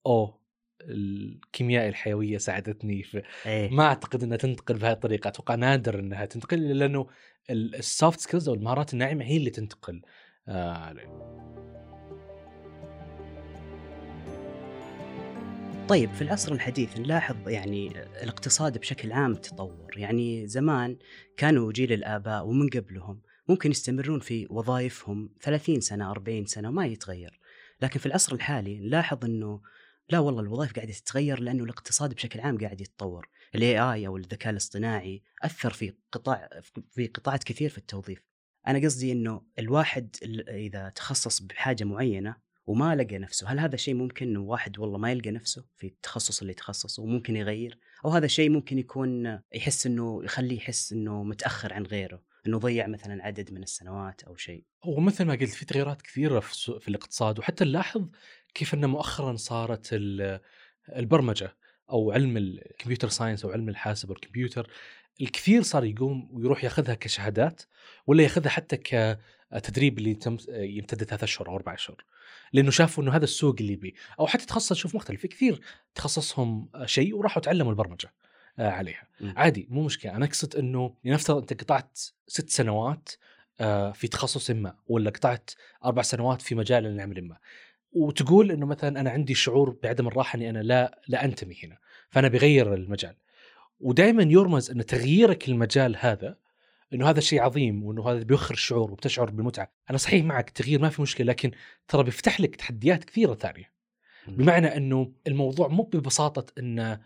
أوه 0.07 0.45
الكيمياء 0.81 1.89
الحيوية 1.89 2.39
ساعدتني 2.39 3.03
في 3.03 3.23
أيه. 3.47 3.71
ما 3.71 3.85
أعتقد 3.85 4.23
إنها 4.23 4.37
تنتقل 4.37 4.75
بهذه 4.75 4.93
الطريقة. 4.93 5.29
أتوقع 5.29 5.55
نادر 5.55 5.99
إنها 5.99 6.25
تنتقل 6.25 6.79
لأنه 6.79 7.07
ال 7.51 7.65
soft 7.65 8.21
skills 8.21 8.49
أو 8.49 8.55
المهارات 8.55 8.93
الناعمة 8.93 9.25
هي 9.25 9.37
اللي 9.37 9.51
تنتقل. 9.51 10.03
آه 10.49 10.95
طيب 15.89 16.13
في 16.13 16.23
العصر 16.23 16.53
الحديث 16.53 16.99
نلاحظ 16.99 17.49
يعني 17.49 17.89
الاقتصاد 18.23 18.79
بشكل 18.79 19.13
عام 19.13 19.35
تطور. 19.35 19.99
يعني 19.99 20.47
زمان 20.49 20.99
كانوا 21.37 21.73
جيل 21.73 21.93
الآباء 21.93 22.47
ومن 22.47 22.69
قبلهم 22.69 23.23
ممكن 23.49 23.71
يستمرون 23.71 24.21
في 24.21 24.47
وظائفهم 24.51 25.31
30 25.41 25.81
سنة 25.81 26.11
40 26.11 26.47
سنة 26.47 26.69
وما 26.69 26.87
يتغير. 26.87 27.41
لكن 27.83 28.01
في 28.01 28.07
العصر 28.07 28.35
الحالي 28.35 28.79
نلاحظ 28.81 29.25
أنه 29.25 29.61
لا 30.11 30.19
والله 30.19 30.41
الوظائف 30.41 30.73
قاعدة 30.73 30.93
تتغير 30.93 31.41
لأنه 31.41 31.65
الاقتصاد 31.65 32.15
بشكل 32.15 32.41
عام 32.41 32.59
قاعد 32.59 32.81
يتطور. 32.81 33.29
الاي 33.55 33.79
اي 33.79 34.07
أو 34.07 34.17
الذكاء 34.17 34.51
الاصطناعي 34.53 35.23
أثر 35.43 35.71
في 35.73 35.93
قطاع 36.13 36.49
في 36.91 37.07
قطاعات 37.07 37.45
كثير 37.45 37.71
في 37.71 37.79
التوظيف. 37.79 38.23
أنا 38.67 38.79
قصدي 38.79 39.13
إنه 39.13 39.43
الواحد 39.59 40.17
ال- 40.23 40.49
إذا 40.49 40.89
تخصص 40.89 41.43
بحاجة 41.43 41.85
معينة 41.85 42.44
وما 42.67 42.95
لقى 42.95 43.19
نفسه. 43.19 43.49
هل 43.49 43.59
هذا 43.61 43.77
شيء 43.77 43.95
ممكن 43.95 44.29
إنه 44.29 44.41
واحد 44.41 44.79
والله 44.79 44.99
ما 44.99 45.11
يلقى 45.13 45.31
نفسه 45.31 45.65
في 45.77 45.87
التخصص 45.87 46.41
اللي 46.41 46.55
تخصصه 46.55 47.03
وممكن 47.03 47.37
يغير؟ 47.37 47.79
أو 48.05 48.11
هذا 48.11 48.27
شيء 48.27 48.51
ممكن 48.51 48.79
يكون 48.79 49.41
يحس 49.55 49.87
إنه 49.87 50.25
يخليه 50.25 50.57
يحس 50.57 50.93
إنه 50.93 51.23
متأخر 51.23 51.73
عن 51.75 51.83
غيره 51.83 52.23
إنه 52.47 52.59
ضيع 52.59 52.87
مثلا 52.87 53.25
عدد 53.25 53.53
من 53.53 53.63
السنوات 53.63 54.23
أو 54.23 54.37
شيء؟ 54.37 54.65
ومثل 54.85 55.25
ما 55.25 55.35
قلت 55.35 55.51
في 55.51 55.65
تغييرات 55.65 56.03
كثيرة 56.03 56.41
في, 56.41 56.81
في 56.81 56.89
الاقتصاد 56.89 57.39
وحتى 57.39 57.65
نلاحظ 57.65 58.09
كيف 58.55 58.75
إنه 58.75 58.87
مؤخرا 58.87 59.37
صارت 59.37 59.89
ال- 59.93 60.41
البرمجة 60.97 61.57
أو 61.91 62.13
علم 62.13 62.37
الكمبيوتر 62.37 63.09
ساينس 63.09 63.45
أو 63.45 63.51
علم 63.51 63.69
الحاسب 63.69 64.11
والكمبيوتر 64.11 64.71
الكثير 65.21 65.63
صار 65.63 65.85
يقوم 65.85 66.29
ويروح 66.33 66.65
ياخذها 66.65 66.95
كشهادات 66.95 67.63
ولا 68.07 68.23
ياخذها 68.23 68.49
حتى 68.49 68.77
كتدريب 69.61 69.99
اللي 69.99 70.19
يمتد 70.49 71.05
ثلاث 71.05 71.23
أشهر 71.23 71.49
أو 71.49 71.57
أربع 71.57 71.75
أشهر 71.75 72.05
لأنه 72.53 72.71
شافوا 72.71 73.05
إنه 73.05 73.17
هذا 73.17 73.25
السوق 73.25 73.57
اللي 73.61 73.77
بيه 73.77 73.93
أو 74.21 74.27
حتى 74.27 74.47
تخصص 74.47 74.73
شوف 74.73 74.95
مختلف 74.95 75.21
في 75.21 75.29
كثير 75.29 75.61
تخصصهم 75.95 76.69
شيء 76.85 77.17
وراحوا 77.17 77.43
تعلموا 77.43 77.71
البرمجة 77.71 78.13
آه، 78.59 78.71
عليها. 78.71 79.09
مم. 79.21 79.35
عادي 79.37 79.67
مو 79.71 79.83
مشكلة. 79.83 80.17
أنا 80.17 80.25
أقصد 80.25 80.57
إنه 80.57 80.95
لنفترض 81.05 81.37
أنت 81.37 81.63
قطعت 81.63 81.99
ست 82.27 82.51
سنوات 82.51 83.09
آه، 83.61 83.93
في 83.93 84.09
تخصص 84.09 84.51
ما 84.51 84.75
ولا 84.87 85.11
قطعت 85.11 85.51
أربع 85.85 86.03
سنوات 86.03 86.43
في 86.43 86.55
مجال 86.55 86.87
العمل 86.87 87.25
ما. 87.25 87.37
وتقول 87.93 88.51
إنه 88.51 88.67
مثلا 88.67 89.01
أنا 89.01 89.11
عندي 89.11 89.35
شعور 89.35 89.77
بعدم 89.83 90.07
الراحة 90.07 90.37
إني 90.37 90.51
أنا 90.51 90.59
لا 90.59 91.01
لا 91.09 91.25
أنتمي 91.25 91.57
هنا 91.65 91.79
فأنا 92.11 92.29
بغير 92.29 92.75
المجال. 92.75 93.15
ودائما 93.81 94.23
يرمز 94.23 94.71
إن 94.71 94.87
تغييرك 94.87 95.49
المجال 95.49 95.97
هذا 95.99 96.37
إنه 96.95 97.11
هذا 97.11 97.21
شيء 97.21 97.41
عظيم 97.41 97.85
وإنه 97.85 98.11
هذا 98.11 98.23
بيوخر 98.23 98.55
الشعور 98.55 98.93
وبتشعر 98.93 99.31
بالمتعة. 99.31 99.73
أنا 99.91 99.99
صحيح 99.99 100.25
معك 100.25 100.51
تغيير 100.51 100.81
ما 100.81 100.89
في 100.89 101.03
مشكلة 101.03 101.27
لكن 101.27 101.51
ترى 101.89 102.03
بيفتح 102.03 102.41
لك 102.41 102.57
تحديات 102.57 103.05
كثيرة 103.05 103.35
ثانية. 103.35 103.75
بمعنى 104.29 104.77
إنه 104.77 105.13
الموضوع 105.27 105.69
مو 105.69 105.83
ببساطة 105.83 106.47
إنه 106.59 107.01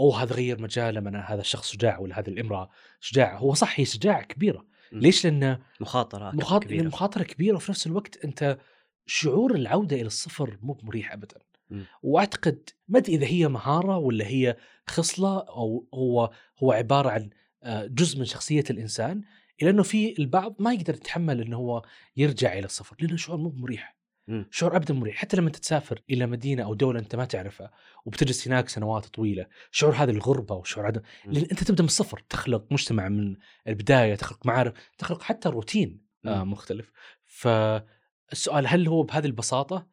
أوه 0.00 0.22
هذا 0.22 0.34
غير 0.34 0.62
مجاله 0.62 1.00
من 1.00 1.16
هذا 1.16 1.40
الشخص 1.40 1.72
شجاع 1.72 1.98
ولا 1.98 2.18
هذه 2.18 2.28
الإمرأة 2.28 2.70
شجاعه 3.00 3.36
هو 3.36 3.54
صح 3.54 3.80
هي 3.80 3.84
شجاعة 3.84 4.22
كبيرة. 4.22 4.66
ليش؟ 4.92 5.24
لأنه 5.24 5.58
مخاطرة 5.80 6.30
مخاطره 6.34 6.66
كبيرة. 6.66 6.86
مخاطره 6.86 7.22
كبيرة 7.22 7.56
وفي 7.56 7.72
نفس 7.72 7.86
الوقت 7.86 8.24
أنت 8.24 8.58
شعور 9.06 9.54
العودة 9.54 9.96
إلى 9.96 10.06
الصفر 10.06 10.58
مو 10.62 10.78
مريح 10.82 11.12
ابدا. 11.12 11.38
مم. 11.70 11.84
وأعتقد 12.02 12.70
ما 12.88 12.98
أدري 12.98 13.14
إذا 13.14 13.26
هي 13.26 13.48
مهارة 13.48 13.98
ولا 13.98 14.26
هي 14.26 14.56
خصلة 14.86 15.38
أو 15.38 15.88
هو 15.94 16.30
هو 16.62 16.72
عبارة 16.72 17.10
عن 17.10 17.30
جزء 17.66 18.18
من 18.18 18.24
شخصية 18.24 18.64
الإنسان 18.70 19.22
الا 19.62 19.70
إنه 19.70 19.82
في 19.82 20.18
البعض 20.18 20.56
ما 20.58 20.72
يقدر 20.72 20.94
يتحمل 20.94 21.40
إنه 21.40 21.56
هو 21.56 21.82
يرجع 22.16 22.52
إلى 22.52 22.64
الصفر 22.64 22.96
لأنه 23.00 23.16
شعور 23.16 23.38
مو 23.38 23.52
مريح. 23.56 24.02
شعور 24.50 24.76
ابدا 24.76 24.94
مريح 24.94 25.16
حتى 25.16 25.36
لما 25.36 25.50
تسافر 25.50 26.00
إلى 26.10 26.26
مدينة 26.26 26.62
أو 26.62 26.74
دولة 26.74 27.00
أنت 27.00 27.16
ما 27.16 27.24
تعرفها 27.24 27.70
وبتجلس 28.04 28.48
هناك 28.48 28.68
سنوات 28.68 29.06
طويلة 29.06 29.46
شعور 29.70 29.94
هذه 29.94 30.10
الغربة 30.10 30.54
وشعور 30.54 30.86
عدم 30.86 31.00
مم. 31.26 31.32
لأن 31.32 31.46
أنت 31.50 31.64
تبدأ 31.64 31.82
من 31.82 31.88
الصفر 31.88 32.24
تخلق 32.28 32.66
مجتمع 32.70 33.08
من 33.08 33.36
البداية 33.68 34.14
تخلق 34.14 34.46
معارف 34.46 34.72
تخلق 34.98 35.22
حتى 35.22 35.48
روتين 35.48 36.06
آه. 36.26 36.44
مختلف 36.44 36.92
فالسؤال 37.24 38.66
هل 38.66 38.88
هو 38.88 39.02
بهذه 39.02 39.26
البساطة 39.26 39.86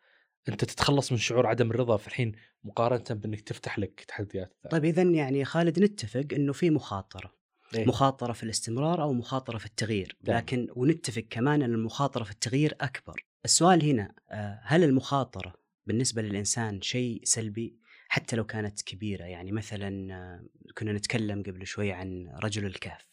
أنت 0.50 0.66
تتخلص 0.66 1.12
من 1.12 1.18
شعور 1.18 1.48
عدم 1.48 1.72
الرضا 1.72 1.98
في 1.98 2.08
الحين 2.08 2.32
مقارنة 2.64 3.04
بأنك 3.10 3.42
تفتح 3.42 3.80
لك 3.80 4.06
تحديات 4.08 4.58
طيب 4.72 4.86
اذا 4.86 5.04
يعني 5.04 5.46
خالد 5.46 5.80
نتفق 5.80 6.26
إنه 6.34 6.54
في 6.54 6.70
مخاطرة 6.70 7.38
إيه؟ 7.76 7.88
مخاطرة 7.88 8.34
في 8.34 8.44
الاستمرار 8.44 9.02
أو 9.02 9.14
مخاطرة 9.14 9.58
في 9.58 9.66
التغيير 9.66 10.18
نعم. 10.24 10.38
لكن 10.38 10.68
ونتفق 10.76 11.26
كمان 11.30 11.62
أن 11.62 11.74
المخاطرة 11.74 12.24
في 12.24 12.32
التغيير 12.32 12.76
أكبر 12.82 13.26
السؤال 13.46 13.84
هنا 13.84 14.14
آه، 14.30 14.60
هل 14.64 14.84
المخاطرة 14.84 15.54
بالنسبة 15.86 16.22
للإنسان 16.22 16.82
شيء 16.82 17.22
سلبي 17.24 17.80
حتى 18.08 18.36
لو 18.36 18.44
كانت 18.46 18.82
كبيرة 18.82 19.24
يعني 19.24 19.52
مثلا 19.52 20.14
آه، 20.14 20.44
كنا 20.78 20.94
نتكلم 20.94 21.44
قبل 21.44 21.68
شوي 21.68 21.92
عن 21.92 22.30
رجل 22.44 22.66
الكهف. 22.66 23.10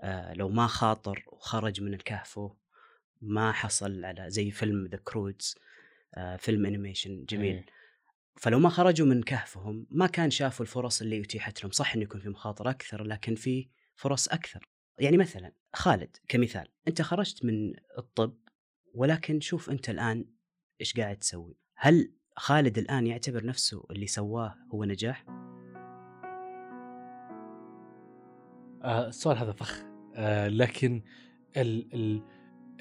آه، 0.00 0.34
لو 0.34 0.48
ما 0.48 0.66
خاطر 0.66 1.24
وخرج 1.26 1.82
من 1.82 1.94
الكهف 1.94 2.40
ما 3.22 3.52
حصل 3.52 4.04
على 4.04 4.30
زي 4.30 4.50
فيلم 4.50 4.86
The 4.86 4.98
Croods 5.04 5.54
فيلم 6.38 6.66
animation 6.66 7.24
جميل 7.24 7.54
إيه. 7.54 7.66
فلو 8.36 8.58
ما 8.58 8.68
خرجوا 8.68 9.06
من 9.06 9.22
كهفهم 9.22 9.86
ما 9.90 10.06
كان 10.06 10.30
شافوا 10.30 10.66
الفرص 10.66 11.02
اللي 11.02 11.20
اتيحت 11.20 11.62
لهم 11.62 11.72
صح 11.72 11.94
إنه 11.94 12.02
يكون 12.02 12.20
في 12.20 12.28
مخاطرة 12.28 12.70
أكثر 12.70 13.04
لكن 13.04 13.34
في 13.34 13.68
فرص 13.98 14.28
أكثر. 14.28 14.68
يعني 14.98 15.16
مثلا 15.16 15.52
خالد 15.74 16.16
كمثال 16.28 16.68
أنت 16.88 17.02
خرجت 17.02 17.44
من 17.44 17.74
الطب 17.98 18.38
ولكن 18.94 19.40
شوف 19.40 19.70
أنت 19.70 19.90
الآن 19.90 20.24
إيش 20.80 21.00
قاعد 21.00 21.16
تسوي؟ 21.16 21.56
هل 21.76 22.12
خالد 22.36 22.78
الآن 22.78 23.06
يعتبر 23.06 23.46
نفسه 23.46 23.84
اللي 23.90 24.06
سواه 24.06 24.54
هو 24.74 24.84
نجاح؟ 24.84 25.24
آه 28.82 29.08
السؤال 29.08 29.38
هذا 29.38 29.52
فخ. 29.52 29.82
آه 30.14 30.48
لكن 30.48 31.02
ال 31.56 31.94
ال 31.94 32.22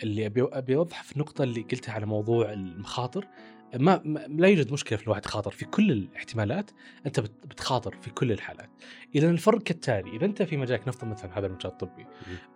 اللي 0.03 0.25
أبي 0.27 0.75
اوضح 0.75 1.03
في 1.03 1.13
النقطه 1.13 1.43
اللي 1.43 1.61
قلتها 1.61 1.93
على 1.93 2.05
موضوع 2.05 2.53
المخاطر 2.53 3.27
ما, 3.75 4.01
ما 4.05 4.19
لا 4.19 4.47
يوجد 4.47 4.73
مشكلة 4.73 4.97
في 4.97 5.03
الواحد 5.03 5.25
يخاطر 5.25 5.51
في 5.51 5.65
كل 5.65 5.91
الاحتمالات 5.91 6.71
أنت 7.05 7.19
بت- 7.19 7.45
بتخاطر 7.47 7.95
في 8.01 8.09
كل 8.09 8.31
الحالات. 8.31 8.69
اذا 9.15 9.29
الفرق 9.29 9.63
كالتالي 9.63 10.15
إذا 10.17 10.25
أنت 10.25 10.43
في 10.43 10.57
مجالك 10.57 10.87
نفترض 10.87 11.11
مثلا 11.11 11.39
هذا 11.39 11.47
المجال 11.47 11.71
الطبي 11.71 12.05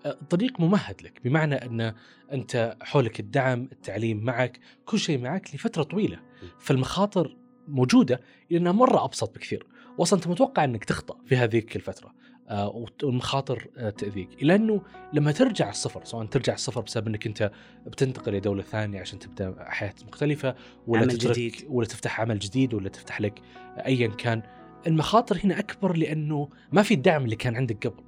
الطريق 0.05 0.59
ممهد 0.59 1.01
لك 1.01 1.21
بمعنى 1.23 1.55
أن 1.55 1.93
أنت 2.31 2.77
حولك 2.81 3.19
الدعم 3.19 3.69
التعليم 3.71 4.23
معك 4.23 4.59
كل 4.85 4.99
شيء 4.99 5.19
معك 5.21 5.55
لفترة 5.55 5.83
طويلة. 5.83 6.19
فالمخاطر 6.59 7.37
موجودة 7.67 8.21
لانها 8.49 8.71
مرة 8.71 9.05
أبسط 9.05 9.35
بكثير. 9.35 9.65
واصلا 9.97 10.19
أنت 10.19 10.27
متوقع 10.27 10.63
أنك 10.63 10.85
تخطأ 10.85 11.17
في 11.25 11.35
هذيك 11.37 11.75
الفترة. 11.75 12.13
آه، 12.49 12.85
والمخاطر 13.03 13.67
آه، 13.77 13.89
تأذيك. 13.89 14.29
الا 14.43 14.55
انه 14.55 14.81
لما 15.13 15.31
ترجع 15.31 15.69
الصفر 15.69 16.05
سواء 16.05 16.25
ترجع 16.25 16.53
الصفر 16.53 16.81
بسبب 16.81 17.07
إنك 17.07 17.27
أنت 17.27 17.51
بتنتقل 17.85 18.33
لدوله 18.33 18.63
ثانية 18.63 18.99
عشان 18.99 19.19
تبدأ 19.19 19.55
حياة 19.59 19.93
مختلفة 20.07 20.55
ولا 20.87 21.01
عمل 21.01 21.17
تترك 21.17 21.31
جديد. 21.31 21.65
ولا 21.69 21.87
تفتح 21.87 22.21
عمل 22.21 22.39
جديد 22.39 22.73
ولا 22.73 22.89
تفتح 22.89 23.21
لك 23.21 23.41
ايا 23.85 24.07
كان. 24.07 24.41
المخاطر 24.87 25.39
هنا 25.43 25.59
أكبر 25.59 25.97
لأنه 25.97 26.49
ما 26.71 26.81
في 26.81 26.93
الدعم 26.93 27.25
اللي 27.25 27.35
كان 27.35 27.55
عندك 27.55 27.87
قبل. 27.87 28.03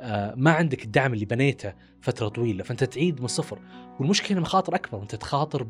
آه، 0.00 0.34
ما 0.36 0.50
عندك 0.50 0.84
الدعم 0.84 1.14
اللي 1.14 1.24
بنيته 1.24 1.74
فترة 2.00 2.28
طويلة 2.28 2.64
فأنت 2.64 2.84
تعيد 2.84 3.18
من 3.18 3.24
الصفر. 3.24 3.58
والمشكلة 4.00 4.32
هنا 4.32 4.40
مخاطر 4.40 4.74
أكبر 4.74 5.02
أنت 5.02 5.14
تخاطر 5.14 5.66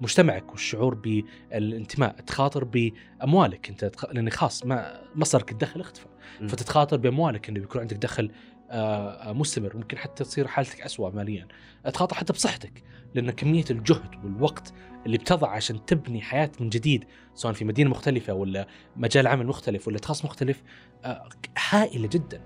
بمجتمعك 0.00 0.50
والشعور 0.50 0.94
بالانتماء 0.94 2.16
تخاطر 2.20 2.64
بأموالك. 2.64 3.68
أنت 3.68 3.84
تخ... 3.84 4.04
لأن 4.04 4.30
خاص 4.30 4.66
ما 4.66 5.00
مصدرك 5.14 5.52
الدخل 5.52 5.80
اختفى. 5.80 6.06
فتتخاطر 6.48 6.96
بأموالك 6.96 7.48
إنه 7.48 7.60
بيكون 7.60 7.80
عندك 7.80 7.96
دخل 7.96 8.30
آه، 8.70 9.30
آه، 9.30 9.32
مستمر 9.32 9.76
ممكن 9.76 9.98
حتى 9.98 10.24
تصير 10.24 10.46
حالتك 10.46 10.80
أسوأ 10.80 11.10
ماليا 11.10 11.48
تخاطر 11.92 12.16
حتى 12.16 12.32
بصحتك 12.32 12.82
لأن 13.14 13.30
كمية 13.30 13.64
الجهد 13.70 14.24
والوقت 14.24 14.72
اللي 15.06 15.18
بتضع 15.18 15.50
عشان 15.50 15.86
تبني 15.86 16.22
حياة 16.22 16.50
من 16.60 16.68
جديد 16.68 17.04
سواء 17.34 17.52
في 17.52 17.64
مدينة 17.64 17.90
مختلفة 17.90 18.34
ولا 18.34 18.66
مجال 18.96 19.26
عمل 19.26 19.46
مختلف 19.46 19.88
ولا 19.88 19.98
تخصص 19.98 20.24
مختلف 20.24 20.62
آه، 21.04 21.28
هائلة 21.70 22.08
جدا 22.08 22.40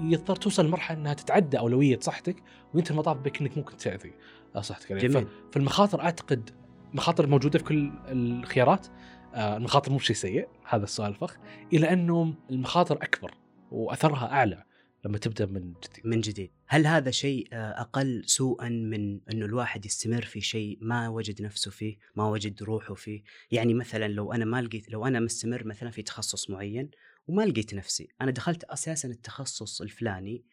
يضطر 0.00 0.36
توصل 0.36 0.66
لمرحلة 0.66 0.98
إنها 0.98 1.14
تتعدى 1.14 1.58
أولوية 1.58 1.98
صحتك 2.00 2.42
وأنت 2.74 2.90
المطاف 2.90 3.16
بك 3.16 3.40
إنك 3.40 3.58
ممكن 3.58 3.76
تأذي 3.76 4.12
آه، 4.56 4.60
صحتك 4.60 4.92
عليه. 4.92 5.08
جميل. 5.08 5.26
فالمخاطر 5.52 6.00
أعتقد 6.00 6.50
مخاطر 6.94 7.26
موجودة 7.26 7.58
في 7.58 7.64
كل 7.64 7.92
الخيارات 8.08 8.86
المخاطر 9.34 9.92
مو 9.92 9.98
شيء 9.98 10.16
سيء 10.16 10.48
هذا 10.68 10.84
السؤال 10.84 11.10
الفخ 11.10 11.36
إلى 11.72 11.92
انه 11.92 12.34
المخاطر 12.50 12.96
أكبر 12.96 13.34
وأثرها 13.70 14.26
أعلى 14.26 14.64
لما 15.04 15.18
تبدأ 15.18 15.46
من 15.46 15.60
جديد. 15.60 16.06
من 16.06 16.20
جديد. 16.20 16.50
هل 16.66 16.86
هذا 16.86 17.10
شيء 17.10 17.48
آه، 17.52 17.80
أقل 17.80 18.22
سوءا 18.26 18.68
من 18.68 19.20
أنه 19.32 19.44
الواحد 19.44 19.86
يستمر 19.86 20.22
في 20.22 20.40
شيء 20.40 20.78
ما 20.80 21.08
وجد 21.08 21.42
نفسه 21.42 21.70
فيه 21.70 21.96
ما 22.16 22.28
وجد 22.28 22.62
روحه 22.62 22.94
فيه؟ 22.94 23.22
يعني 23.50 23.74
مثلا 23.74 24.08
لو 24.08 24.32
أنا 24.32 24.44
ما 24.44 24.62
لقيت 24.62 24.90
لو 24.90 25.06
أنا 25.06 25.20
مستمر 25.20 25.64
مثلا 25.64 25.90
في 25.90 26.02
تخصص 26.02 26.50
معين 26.50 26.90
وما 27.26 27.42
لقيت 27.42 27.74
نفسي 27.74 28.08
أنا 28.20 28.30
دخلت 28.30 28.64
أساسا 28.64 29.08
التخصص 29.08 29.80
الفلاني 29.80 30.44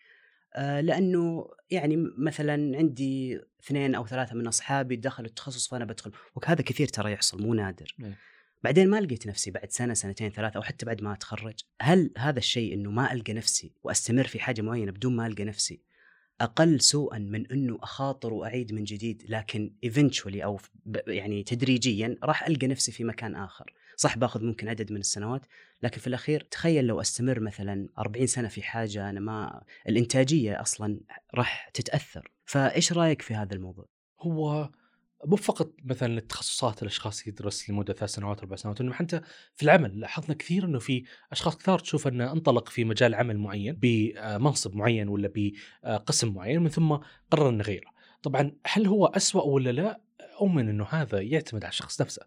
آه، 0.56 0.82
لأنه 0.82 1.48
يعني 1.72 1.98
مثلا 2.18 2.78
عندي 2.78 3.42
اثنين 3.64 3.96
أو 3.96 4.08
ثلاثة 4.08 4.36
من 4.36 4.48
أصحابي 4.48 4.96
دخلوا 4.96 5.30
التخصص 5.30 5.68
فأنا 5.68 5.86
بدخل 5.86 6.12
وهذا 6.36 6.62
كثير 6.62 6.88
ترى 6.88 7.12
يحصل 7.12 7.42
مو 7.42 7.54
نادر. 7.54 7.96
نعم. 8.00 8.16
بعدين 8.64 8.90
ما 8.90 9.02
لقيت 9.02 9.28
نفسي 9.28 9.52
بعد 9.52 9.72
سنة 9.72 9.94
سنتين 9.94 10.30
ثلاثة 10.30 10.58
أو 10.58 10.62
حتى 10.62 10.86
بعد 10.86 11.02
ما 11.02 11.14
أتخرج. 11.14 11.60
هل 11.82 12.12
هذا 12.18 12.40
الشيء 12.40 12.74
إنه 12.74 12.92
ما 12.92 13.14
ألقى 13.14 13.34
نفسي 13.34 13.74
وأستمر 13.84 14.28
في 14.28 14.40
حاجة 14.40 14.62
معينة 14.62 14.92
بدون 14.92 15.16
ما 15.16 15.28
ألقى 15.28 15.44
نفسي 15.44 15.82
أقل 16.42 16.82
سوءا 16.82 17.18
من 17.18 17.52
إنه 17.52 17.78
أخاطر 17.82 18.34
وأعيد 18.34 18.74
من 18.74 18.84
جديد 18.84 19.24
لكن 19.30 19.74
ايفنتشولي 19.84 20.44
أو 20.44 20.60
يعني 21.08 21.44
تدريجيا 21.44 22.18
راح 22.24 22.48
ألقى 22.48 22.68
نفسي 22.68 22.92
في 22.92 23.04
مكان 23.04 23.36
آخر. 23.36 23.74
صح 23.96 24.18
باخذ 24.18 24.44
ممكن 24.44 24.70
عدد 24.70 24.92
من 24.92 25.00
السنوات 25.00 25.42
لكن 25.84 26.00
في 26.00 26.08
الأخير 26.08 26.42
تخيل 26.42 26.86
لو 26.86 27.02
أستمر 27.02 27.40
مثلا 27.40 27.90
40 28.00 28.28
سنة 28.28 28.48
في 28.48 28.62
حاجة 28.62 29.10
أنا 29.10 29.20
ما 29.20 29.64
الإنتاجية 29.90 30.62
أصلا 30.62 31.00
راح 31.36 31.70
تتأثر. 31.74 32.32
فإيش 32.46 32.94
رأيك 32.94 33.22
في 33.22 33.34
هذا 33.34 33.54
الموضوع؟ 33.54 33.86
هو 34.22 34.70
مو 35.26 35.36
فقط 35.36 35.72
مثلا 35.84 36.18
التخصصات 36.18 36.82
الأشخاص 36.82 37.28
يدرس 37.28 37.70
لمدة 37.70 37.94
ثلاث 37.94 38.12
سنوات 38.12 38.40
أربع 38.40 38.56
سنوات 38.56 38.82
إنه 38.82 38.94
حتى 38.94 39.22
في 39.56 39.64
العمل 39.64 40.00
لاحظنا 40.00 40.36
كثير 40.36 40.66
إنه 40.66 40.80
في 40.80 41.04
أشخاص 41.32 41.58
كثار 41.58 41.80
تشوف 41.80 42.08
إنه 42.08 42.32
انطلق 42.32 42.70
في 42.70 42.84
مجال 42.84 43.16
عمل 43.16 43.38
معين 43.38 43.76
بمنصب 43.82 44.76
معين 44.76 45.08
ولا 45.08 45.32
بقسم 45.36 46.34
معين 46.34 46.62
من 46.62 46.70
ثم 46.70 46.98
قرر 47.32 47.50
إنه 47.50 47.60
يغيره. 47.60 47.92
طبعا 48.24 48.52
هل 48.66 48.88
هو 48.88 49.06
أسوأ 49.06 49.44
ولا 49.44 49.70
لا؟ 49.70 50.02
أؤمن 50.42 50.70
إنه 50.70 50.86
هذا 50.90 51.22
يعتمد 51.22 51.64
على 51.64 51.72
الشخص 51.72 52.02
نفسه. 52.02 52.22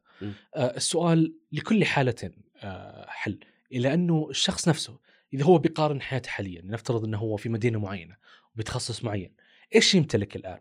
آه 0.55 0.77
السؤال 0.77 1.35
لكل 1.53 1.85
حالة 1.85 2.31
آه 2.63 3.07
حل 3.09 3.39
إلى 3.73 3.95
أنه 3.95 4.27
الشخص 4.31 4.69
نفسه 4.69 4.99
إذا 5.35 5.45
هو 5.45 5.59
بيقارن 5.59 6.01
حياته 6.01 6.29
حاليا 6.29 6.63
نفترض 6.65 7.05
إنه 7.05 7.19
هو 7.19 7.37
في 7.37 7.49
مدينة 7.49 7.79
معينة 7.79 8.17
وبتخصص 8.55 9.05
معين 9.05 9.35
إيش 9.75 9.95
يمتلك 9.95 10.37
الآن؟ 10.37 10.61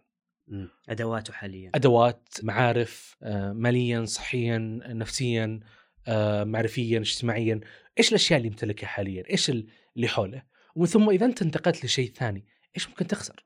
أدواته 0.90 1.34
حاليا. 1.34 1.72
أدوات 1.76 2.28
معارف 2.44 3.18
آه، 3.24 3.54
ماليا 3.54 4.06
صحيا 4.06 4.58
نفسيا 4.88 5.60
آه، 6.08 6.44
معرفيا 6.44 7.00
اجتماعيا. 7.00 7.60
إيش 8.00 8.10
الأشياء 8.10 8.38
اللي 8.38 8.48
يمتلكها 8.48 8.88
حاليا؟ 8.88 9.24
إيش 9.30 9.50
اللي 9.50 10.08
حوله؟ 10.08 10.44
ومن 10.76 10.88
ثم 10.88 11.10
إذا 11.10 11.26
أنت 11.26 11.42
انتقلت 11.42 11.86
لشيء 11.86 12.12
ثاني 12.14 12.46
إيش 12.76 12.90
ممكن 12.90 13.08
تخسر؟ 13.08 13.46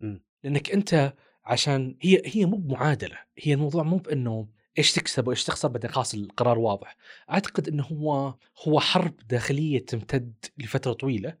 م. 0.00 0.16
لأنك 0.44 0.70
أنت 0.70 1.14
عشان 1.44 1.96
هي 2.02 2.22
هي 2.24 2.46
مو 2.46 2.56
بمعادلة. 2.56 3.18
هي 3.38 3.54
الموضوع 3.54 3.82
مو 3.82 3.96
بأنه 3.96 4.48
إيش 4.78 4.92
تكسب 4.92 5.28
وإيش 5.28 5.44
تخسر 5.44 5.68
بعدين 5.68 5.90
خلاص 5.90 6.14
القرار 6.14 6.58
واضح. 6.58 6.96
أعتقد 7.30 7.68
إنه 7.68 7.84
هو 7.84 8.34
هو 8.68 8.80
حرب 8.80 9.16
داخلية 9.28 9.84
تمتد 9.86 10.34
لفترة 10.58 10.92
طويلة. 10.92 11.36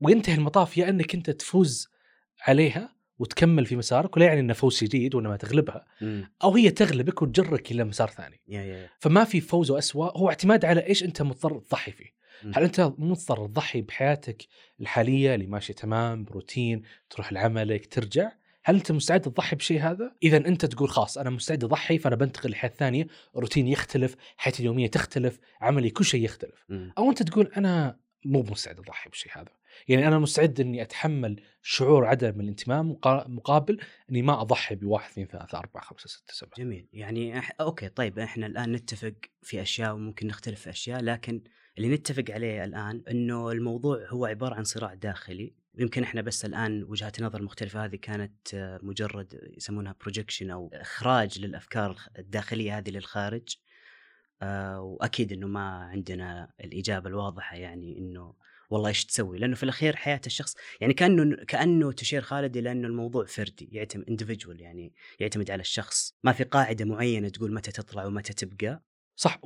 وينتهي 0.00 0.34
المطاف 0.34 0.78
يا 0.78 0.88
إنك 0.88 1.14
أنت 1.14 1.30
تفوز 1.30 1.88
عليها 2.46 2.96
وتكمل 3.22 3.66
في 3.66 3.76
مسارك 3.76 4.16
ولا 4.16 4.26
يعني 4.26 4.40
إنه 4.40 4.52
فوز 4.52 4.76
شديد 4.76 5.14
وانما 5.14 5.36
تغلبها 5.36 5.84
مم. 6.00 6.30
أو 6.44 6.56
هي 6.56 6.70
تغلبك 6.70 7.22
وتجرك 7.22 7.70
إلى 7.70 7.84
مسار 7.84 8.10
ثاني 8.10 8.40
يا 8.48 8.62
يا. 8.62 8.88
فما 8.98 9.24
في 9.24 9.40
فوز 9.40 9.70
واسوء 9.70 10.18
هو 10.18 10.28
اعتماد 10.28 10.64
على 10.64 10.86
إيش 10.86 11.04
أنت 11.04 11.22
مضطر 11.22 11.58
تضحي 11.58 11.92
فيه 11.92 12.12
مم. 12.44 12.52
هل 12.54 12.62
أنت 12.62 12.80
مضطر 12.98 13.46
تضحي 13.46 13.80
بحياتك 13.80 14.46
الحالية 14.80 15.34
اللي 15.34 15.46
ماشية 15.46 15.74
تمام 15.74 16.24
بروتين 16.24 16.82
تروح 17.10 17.32
لعملك 17.32 17.86
ترجع 17.86 18.32
هل 18.64 18.74
أنت 18.74 18.92
مستعد 18.92 19.20
تضحي 19.20 19.56
بشيء 19.56 19.80
هذا؟ 19.80 20.12
إذا 20.22 20.36
أنت 20.36 20.66
تقول 20.66 20.88
خلاص 20.88 21.18
أنا 21.18 21.30
مستعد 21.30 21.64
أضحي 21.64 21.98
فأنا 21.98 22.16
بنتقل 22.16 22.50
لحياة 22.50 22.70
ثانية، 22.70 23.06
روتين 23.36 23.68
يختلف، 23.68 24.16
حياتي 24.36 24.60
اليومية 24.60 24.86
تختلف، 24.86 25.38
عملي 25.60 25.90
كل 25.90 26.04
شيء 26.04 26.24
يختلف. 26.24 26.64
مم. 26.68 26.92
أو 26.98 27.10
أنت 27.10 27.22
تقول 27.22 27.50
أنا 27.56 27.96
مو 28.24 28.42
مستعد 28.42 28.78
أضحي 28.78 29.10
بشيء 29.10 29.32
هذا. 29.34 29.50
يعني 29.88 30.08
أنا 30.08 30.18
مستعد 30.18 30.60
إني 30.60 30.82
أتحمل 30.82 31.42
شعور 31.62 32.06
عدم 32.06 32.40
الانتماء 32.40 32.82
مقا- 32.82 33.28
مقابل 33.28 33.80
إني 34.10 34.22
ما 34.22 34.40
أضحي 34.40 34.74
بواحد 34.74 35.10
اثنين 35.10 35.26
ثلاثة 35.26 35.58
أربعة 35.58 35.84
خمسة 35.84 36.08
ستة 36.08 36.34
سبعة. 36.34 36.52
جميل. 36.58 36.88
يعني 36.92 37.38
أح... 37.38 37.52
أوكي 37.60 37.88
طيب 37.88 38.18
إحنا 38.18 38.46
الآن 38.46 38.72
نتفق 38.72 39.14
في 39.42 39.62
أشياء 39.62 39.94
وممكن 39.94 40.26
نختلف 40.26 40.60
في 40.60 40.70
أشياء 40.70 41.00
لكن 41.00 41.42
اللي 41.78 41.88
نتفق 41.88 42.24
عليه 42.30 42.64
الآن 42.64 43.02
إنه 43.10 43.50
الموضوع 43.52 44.06
هو 44.08 44.26
عبارة 44.26 44.54
عن 44.54 44.64
صراع 44.64 44.94
داخلي. 44.94 45.54
يمكن 45.78 46.02
إحنا 46.02 46.20
بس 46.20 46.44
الآن 46.44 46.84
وجهات 46.84 47.18
النظر 47.18 47.40
المختلفه 47.40 47.84
هذه 47.84 47.96
كانت 47.96 48.78
مجرد 48.82 49.52
يسمونها 49.56 49.94
projection 50.00 50.50
أو 50.50 50.70
إخراج 50.74 51.38
للأفكار 51.40 51.96
الداخلية 52.18 52.78
هذه 52.78 52.90
للخارج. 52.90 53.56
آه، 54.42 54.80
وأكيد 54.80 55.32
إنه 55.32 55.46
ما 55.46 55.68
عندنا 55.68 56.52
الإجابة 56.60 57.08
الواضحة 57.08 57.56
يعني 57.56 57.98
إنه 57.98 58.34
والله 58.72 58.88
إيش 58.88 59.04
تسوي؟ 59.04 59.38
لأنه 59.38 59.54
في 59.54 59.62
الأخير 59.62 59.96
حياة 59.96 60.20
الشخص 60.26 60.54
يعني 60.80 60.94
كأنه 60.94 61.36
كأنه 61.48 61.92
تشير 61.92 62.22
خالد 62.22 62.56
إلى 62.56 62.72
انه 62.72 62.88
الموضوع 62.88 63.24
فردي 63.24 63.68
يعتمد 63.72 64.04
individual 64.08 64.60
يعني 64.60 64.92
يعتمد 65.20 65.50
على 65.50 65.60
الشخص. 65.60 66.14
ما 66.24 66.32
في 66.32 66.44
قاعدة 66.44 66.84
معينة 66.84 67.28
تقول 67.28 67.54
متى 67.54 67.72
تطلع 67.72 68.04
ومتى 68.04 68.32
تبقى؟ 68.32 68.82
صح 69.16 69.38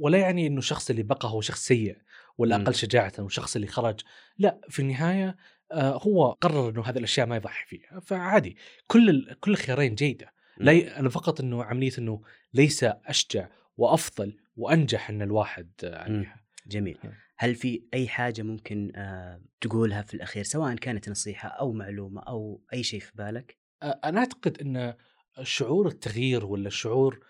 ولا 0.00 0.18
يعني 0.18 0.46
إنه 0.46 0.58
الشخص 0.58 0.90
اللي 0.90 1.02
بقى 1.02 1.28
هو 1.28 1.40
شخص 1.40 1.66
سيء 1.66 1.96
ولا. 2.38 2.56
أقل 2.56 2.74
شجاعة 2.74 3.12
والشخص 3.18 3.54
اللي 3.56 3.66
خرج. 3.68 4.00
لا 4.38 4.60
في 4.68 4.82
النهاية 4.82 5.36
آه، 5.72 5.98
هو 6.02 6.32
قرر 6.32 6.68
إنه 6.70 6.82
هذه 6.84 6.98
الأشياء 6.98 7.26
ما 7.26 7.36
يضحي 7.36 7.66
فيها. 7.66 8.00
فعادي 8.00 8.56
كل 8.86 9.34
كل 9.40 9.50
الخيارين 9.50 9.94
جيدة. 9.94 10.32
لا 10.58 10.72
ي- 10.72 10.88
أنا 10.96 11.08
فقط 11.08 11.40
إنه 11.40 11.64
عملية 11.64 11.92
إنه 11.98 12.22
ليس 12.54 12.84
أشجع 12.84 13.48
وأفضل 13.76 14.36
وأنجح 14.56 15.10
إن 15.10 15.22
الواحد 15.22 15.70
عليها. 15.84 16.40
جميل. 16.66 16.98
هل 17.36 17.54
في 17.54 17.82
أي 17.94 18.08
حاجة 18.08 18.42
ممكن 18.42 18.92
آه 18.96 19.40
تقولها 19.60 20.02
في 20.02 20.14
الأخير 20.14 20.42
سواء 20.42 20.74
كانت 20.74 21.08
نصيحة 21.08 21.48
أو 21.48 21.72
معلومة 21.72 22.22
أو 22.22 22.62
أي 22.72 22.82
شيء 22.82 23.00
في 23.00 23.12
بالك؟ 23.14 23.58
أنا 23.82 24.18
أعتقد 24.18 24.58
إن 24.60 24.94
شعور 25.42 25.88
التغيير 25.88 26.44
ولا 26.44 26.70
شعور 26.70 27.20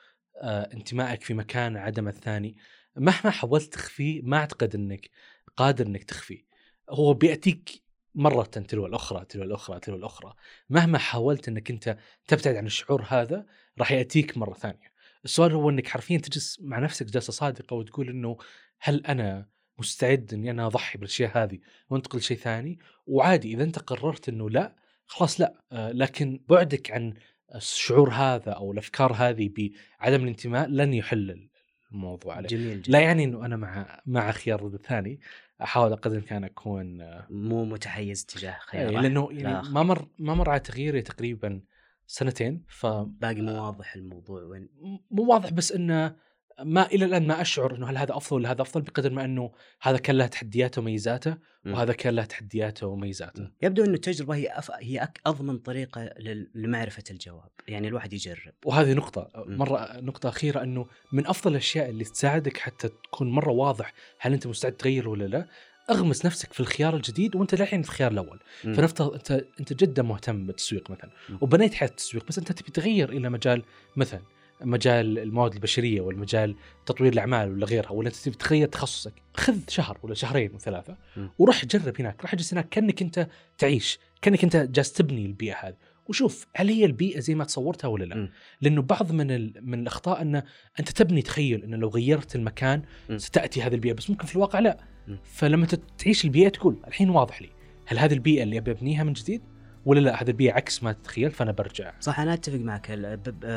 آه، 0.42 0.72
انتمائك 0.74 1.22
في 1.22 1.34
مكان 1.34 1.76
عدم 1.76 2.08
الثاني 2.08 2.56
مهما 2.96 3.30
حاولت 3.30 3.72
تخفيه 3.72 4.22
ما 4.22 4.36
أعتقد 4.36 4.74
إنك 4.74 5.10
قادر 5.56 5.86
إنك 5.86 6.04
تخفيه. 6.04 6.46
هو 6.90 7.14
بيأتيك 7.14 7.82
مرة 8.14 8.42
تلو 8.42 8.86
الأخرى 8.86 9.24
تلو 9.24 9.42
الأخرى 9.42 9.80
تلو 9.80 9.96
الأخرى. 9.96 10.34
مهما 10.70 10.98
حاولت 10.98 11.48
أنك 11.48 11.70
أنت 11.70 11.98
تبتعد 12.28 12.56
عن 12.56 12.66
الشعور 12.66 13.04
هذا 13.08 13.46
راح 13.78 13.92
يأتيك 13.92 14.38
مرة 14.38 14.54
ثانية. 14.54 14.94
السؤال 15.24 15.52
هو 15.52 15.70
أنك 15.70 15.88
حرفيا 15.88 16.18
تجلس 16.18 16.60
مع 16.60 16.78
نفسك 16.78 17.06
جلسة 17.06 17.32
صادقة 17.32 17.74
وتقول 17.74 18.08
أنه 18.08 18.36
هل 18.80 19.06
أنا 19.06 19.48
مستعد 19.78 20.30
أني 20.34 20.50
أنا 20.50 20.66
أضحي 20.66 20.98
بالأشياء 20.98 21.38
هذه 21.38 21.58
وأنتقل 21.90 22.18
لشيء 22.18 22.36
ثاني. 22.36 22.78
وعادي 23.06 23.54
إذا 23.54 23.64
أنت 23.64 23.78
قررت 23.78 24.28
أنه 24.28 24.50
لا 24.50 24.76
خلاص 25.06 25.40
لا. 25.40 25.54
آه، 25.72 25.92
لكن 25.92 26.40
بعدك 26.48 26.90
عن 26.90 27.14
الشعور 27.54 28.10
هذا 28.10 28.52
أو 28.52 28.72
الأفكار 28.72 29.12
هذه 29.12 29.50
بعدم 29.56 30.22
الانتماء 30.22 30.68
لن 30.68 30.94
يحل 30.94 31.48
الموضوع 31.92 32.36
عليه 32.36 32.48
جميل 32.48 32.82
جدا 32.82 32.92
لا 32.92 33.00
يعني 33.00 33.24
أنه 33.24 33.46
أنا 33.46 33.56
مع 33.56 34.00
مع 34.06 34.32
خيار 34.32 34.66
الثاني 34.66 35.20
أحاول 35.62 35.96
قدر 35.96 36.16
الإمكان 36.16 36.44
أكون 36.44 37.00
آه، 37.00 37.26
مو 37.30 37.64
متحيز 37.64 38.24
تجاه 38.24 38.50
إيه، 38.50 38.58
خيار 38.58 38.90
لأنه 39.00 39.20
واحد. 39.20 39.38
يعني 39.38 39.62
لا، 39.62 39.70
ما 39.70 39.82
مر 39.82 40.08
ما 40.18 40.34
مر 40.34 40.50
على 40.50 40.60
تغييري 40.60 41.02
تقريبا 41.02 41.60
سنتين. 42.06 42.64
فمو 42.68 43.04
باقي 43.04 43.40
مو 43.40 43.64
واضح 43.64 43.94
الموضوع 43.94 44.42
وين؟ 44.42 44.68
واضح 45.10 45.50
بس 45.50 45.72
إنه 45.72 46.16
ما 46.62 46.86
إلى 46.86 47.04
الآن 47.04 47.26
ما 47.26 47.40
أشعر 47.40 47.76
إنه 47.76 47.90
هل 47.90 47.96
هذا 47.96 48.16
أفضل 48.16 48.36
ولا 48.36 48.50
هذا 48.50 48.62
أفضل 48.62 48.82
بقدر 48.82 49.12
ما 49.12 49.24
أنه 49.24 49.52
هذا 49.82 49.98
كان 49.98 50.16
له 50.16 50.26
تحدياته 50.26 50.80
وميزاته. 50.80 51.36
وهذا 51.66 51.92
كان 51.92 52.14
له 52.14 52.24
تحدياته 52.24 52.86
وميزاته 52.86 53.50
يبدو 53.62 53.84
إنه 53.84 53.94
التجربة 53.94 54.34
هي 54.34 54.48
أف... 54.58 54.70
هي 54.70 54.98
أك... 54.98 55.20
أضمن 55.26 55.58
طريقة. 55.58 56.10
لمعرفة 56.54 57.04
الجواب 57.10 57.50
يعني 57.68 57.88
الواحد 57.88 58.12
يجرب 58.12 58.52
وهذه 58.64 58.92
نقطة 58.92 59.30
مم. 59.46 59.56
مرة 59.56 60.00
نقطة 60.00 60.28
أخيرة 60.28 60.62
أنه 60.62 60.86
من 61.12 61.26
أفضل 61.26 61.50
الأشياء 61.50 61.88
اللي 61.88 62.04
تساعدك 62.04 62.56
حتى 62.56 62.88
تكون 62.88 63.30
مرة 63.30 63.50
واضح 63.50 63.92
هل 64.18 64.32
أنت 64.32 64.46
مستعد 64.46 64.72
تغير 64.72 65.08
ولا 65.08 65.24
لا 65.24 65.46
أغمس 65.90 66.26
نفسك 66.26 66.52
في 66.52 66.60
الخيار 66.60 66.96
الجديد 66.96 67.36
وأنت 67.36 67.54
للحين 67.54 67.82
في 67.82 67.88
الخيار 67.88 68.12
الأول 68.12 68.40
مم. 68.64 68.74
فنفترض 68.74 69.14
أنت 69.14 69.44
أنت 69.60 69.72
جدا 69.72 70.02
مهتم 70.02 70.46
بالتسويق 70.46 70.90
مثلا. 70.90 71.10
وبنيت 71.40 71.74
حياة 71.74 71.88
التسويق 71.88 72.26
بس 72.26 72.38
أنت 72.38 72.52
تبي 72.52 72.70
تغير 72.70 73.12
إلى 73.12 73.30
مجال 73.30 73.62
مثلا 73.96 74.20
مجال 74.60 75.18
المواد 75.18 75.54
البشرية 75.54 76.00
ولا 76.00 76.16
مجال 76.16 76.56
تطوير 76.86 77.12
الأعمال 77.12 77.52
ولا 77.52 77.66
غيرها 77.66 77.90
ولا 77.90 78.08
انت 78.08 78.16
تبي 78.16 78.36
تغير 78.36 78.68
تخصصك 78.68 79.12
خذ 79.36 79.58
شهر 79.68 79.98
ولا 80.02 80.14
شهرين 80.14 80.54
وثلاثة. 80.54 80.96
وروح 81.38 81.64
جرب 81.64 82.00
هناك 82.00 82.22
روح 82.22 82.34
اجلس 82.34 82.52
هناك 82.52 82.68
كأنك 82.68 83.02
أنت 83.02 83.28
تعيش 83.58 83.98
كأنك 84.22 84.44
أنت 84.44 84.56
جالس 84.56 84.92
تبني 84.92 85.26
البيئة 85.26 85.54
هذه 85.54 85.76
وشوف 86.08 86.46
هل 86.56 86.68
هي 86.68 86.84
البيئة 86.84 87.20
زي 87.20 87.34
ما 87.34 87.44
تصورتها 87.44 87.88
ولا 87.88 88.04
لا 88.04 88.16
مم. 88.16 88.30
لأنه 88.60 88.82
بعض 88.82 89.12
من. 89.12 89.26
من 89.70 89.80
الأخطاء 89.80 90.22
انه 90.22 90.42
أنت 90.80 90.90
تبني 90.90 91.22
تخيل 91.22 91.64
أنه 91.64 91.76
لو 91.76 91.88
غيرت 91.88 92.36
المكان 92.36 92.82
مم. 93.10 93.18
ستأتي 93.18 93.62
هذه 93.62 93.74
البيئة 93.74 93.92
بس 93.92 94.10
ممكن 94.10 94.26
في 94.26 94.36
الواقع 94.36 94.58
لا 94.58 94.78
مم. 95.08 95.18
فلما 95.24 95.66
تعيش 95.98 96.24
البيئة 96.24 96.48
تقول 96.48 96.76
الحين 96.86 97.10
واضح 97.10 97.42
لي 97.42 97.50
هل 97.86 97.98
هذه 97.98 98.12
البيئة 98.12 98.42
اللي 98.42 98.58
أبي 98.58 98.70
أبنيها 98.70 99.04
من 99.04 99.12
جديد 99.12 99.42
ولا 99.86 100.00
لا 100.00 100.22
هذه 100.22 100.28
البيئه 100.28 100.52
عكس 100.52 100.82
ما 100.82 100.92
تتخيل 100.92 101.30
فأنا 101.30 101.52
برجع. 101.52 101.92
صح 102.00 102.20
أنا 102.20 102.34
أتفق 102.34 102.58
معك. 102.58 102.86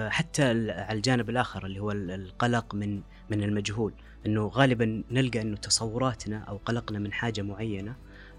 حتى 0.10 0.44
على 0.44 0.88
الجانب 0.98 1.30
الآخر 1.30 1.66
اللي 1.66 1.80
هو 1.80 1.92
ال- 1.92 2.12
القلق 2.12 2.76
من 2.76 3.02
من 3.30 3.44
المجهول 3.44 3.94
إنه 4.26 4.48
غالبا 4.48 5.04
نلقى 5.12 5.42
إنه 5.42 5.58
تصوراتنا 5.58 6.38
أو 6.38 6.58
قلقنا 6.58 7.00
من 7.00 7.14
حاجة 7.14 7.42
معينة 7.42 7.96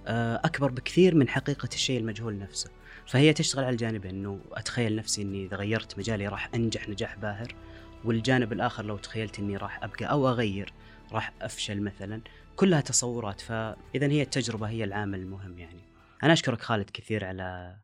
آه، 0.07 0.37
أكبر 0.45 0.71
بكثير 0.71 1.15
من 1.15 1.29
حقيقة 1.29 1.69
الشيء 1.75 2.01
المجهول 2.01 2.39
نفسه. 2.39 2.71
فهي 3.07 3.33
تشتغل 3.33 3.65
على 3.65 3.73
الجانبين 3.73 4.11
إنه 4.15 4.41
أتخيل 4.53 4.97
نفسي 4.97 5.23
إني 5.23 5.45
إذا 5.47 5.57
غيرت 5.57 5.99
مجالي 5.99 6.29
راح 6.29 6.51
أنجح 6.55 6.89
نجاح 6.89 7.17
باهر 7.17 7.55
والجانب 8.05 8.53
الآخر 8.53 8.85
لو 8.85 8.97
تخيلت 8.97 9.39
إني 9.39 9.57
راح 9.57 9.85
أبقى 9.85 10.05
أو 10.11 10.29
أغير 10.29 10.73
راح 11.13 11.33
أفشل 11.43 11.81
مثلا. 11.83 12.21
كلها 12.57 12.81
تصورات 12.81 13.41
فاذا 13.41 14.07
هي 14.07 14.23
التجربة 14.23 14.69
هي 14.69 14.85
العامل 14.85 15.19
المهم 15.19 15.59
يعني. 15.59 15.81
أنا 16.23 16.33
أشكرك 16.33 16.61
خالد 16.61 16.91
كثير 16.91 17.25
على 17.25 17.77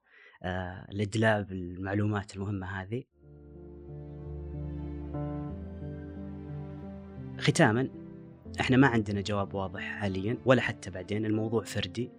آه، 0.42 0.86
الإدلاء 0.90 1.42
بالمعلومات 1.42 2.36
المهمة 2.36 2.66
هذه. 2.66 3.04
ختاما 7.38 7.88
إحنا 8.60 8.76
ما 8.76 8.86
عندنا 8.86 9.20
جواب 9.20 9.54
واضح 9.54 9.80
حاليا 9.80 10.38
ولا 10.44 10.62
حتى 10.62 10.90
بعدين 10.90 11.26
الموضوع 11.26 11.64
فردي. 11.64 12.10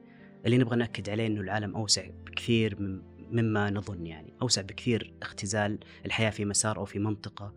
اللي 0.45 0.57
نبغى 0.57 0.75
نأكد 0.75 1.09
عليه 1.09 1.27
إنه 1.27 1.41
العالم 1.41 1.75
أوسع 1.75 2.07
بكثير 2.25 3.01
مما 3.31 3.69
نظن 3.69 4.05
يعني. 4.05 4.33
أوسع 4.41 4.61
بكثير 4.61 5.13
اختزال 5.21 5.79
الحياة 6.05 6.29
في 6.29 6.45
مسار 6.45 6.77
أو 6.77 6.85
في 6.85 6.99
منطقة. 6.99 7.53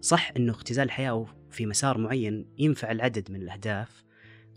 صح 0.00 0.32
إنه 0.36 0.52
اختزال 0.52 0.84
الحياة 0.84 1.26
في 1.50 1.66
مسار 1.66 1.98
معين 1.98 2.46
ينفع 2.58 2.90
العدد 2.90 3.30
من 3.30 3.42
الأهداف 3.42 4.04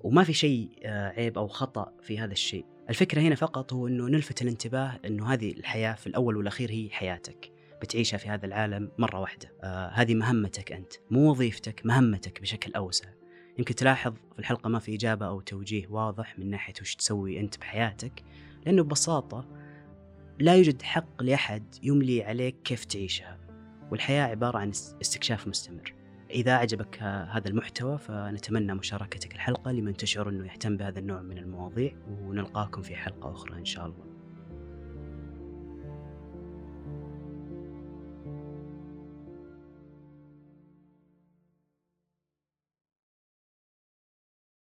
وما 0.03 0.23
في 0.23 0.34
شيء 0.34 0.79
آه، 0.84 1.10
عيب 1.10 1.38
أو 1.38 1.47
خطأ 1.47 1.93
في 2.01 2.19
هذا 2.19 2.31
الشيء. 2.31 2.74
الفكرة 2.89 3.21
هنا 3.21 3.36
فقط 3.36 3.74
هو 3.74 3.88
إنه 3.88 4.08
نلفت 4.08 4.41
الانتباه 4.41 5.00
إنه 5.06 5.34
هذه 5.34 5.52
الحياة 5.52 5.93
في 5.93 6.08
الأول 6.08 6.38
والأخير 6.38 6.71
هي 6.71 6.89
حياتك. 6.89 7.52
بتعيشها 7.82 8.17
في 8.17 8.30
هذا 8.30 8.45
العالم 8.45 8.91
مرة 8.98 9.19
واحدة. 9.19 9.52
آه 9.63 9.88
هذه 9.88 10.15
مهمتك 10.15 10.71
أنت 10.71 10.93
مو 11.12 11.32
وظيفتك 11.32 11.86
مهمتك 11.86 12.41
بشكل 12.41 12.74
أوسع. 12.74 13.10
يمكن 13.58 13.76
تلاحظ 13.76 14.13
في 14.34 14.39
الحلقة 14.39 14.69
ما 14.69 14.80
في 14.80 14.95
إجابة 14.95 15.28
أو 15.28 15.41
توجيه 15.41 15.88
واضح 15.88 16.39
من 16.39 16.50
ناحية 16.50 16.74
وش 16.82 16.95
تسوي 16.95 17.39
أنت 17.39 17.58
بحياتك 17.58 18.24
لأنه 18.65 18.84
ببساطة 18.84 19.48
لا 20.39 20.56
يوجد 20.56 20.82
حق 20.82 21.24
لأحد 21.24 21.76
يملي 21.84 22.24
عليك 22.24 22.56
كيف 22.63 22.86
تعيشها. 22.86 23.39
والحياة 23.91 24.24
عبارة 24.24 24.58
عن 24.58 24.69
استكشاف 25.02 25.48
مستمر. 25.48 25.94
إذا 26.29 26.51
أعجبك 26.51 27.03
هذا 27.03 27.47
المحتوى 27.47 27.97
فنتمنى 27.97 28.73
مشاركتك 28.73 29.35
الحلقة 29.35 29.71
لمن 29.71 29.97
تشعر 29.97 30.29
أنه 30.29 30.45
يهتم 30.45 30.77
بهذا 30.77 30.99
النوع 30.99 31.21
من 31.21 31.38
المواضيع 31.38 31.93
ونلقاكم 32.07 32.81
في 32.81 32.95
حلقة 32.95 33.31
أخرى 33.31 33.57
إن 33.57 33.65
شاء 33.65 33.85
الله. 33.85 34.14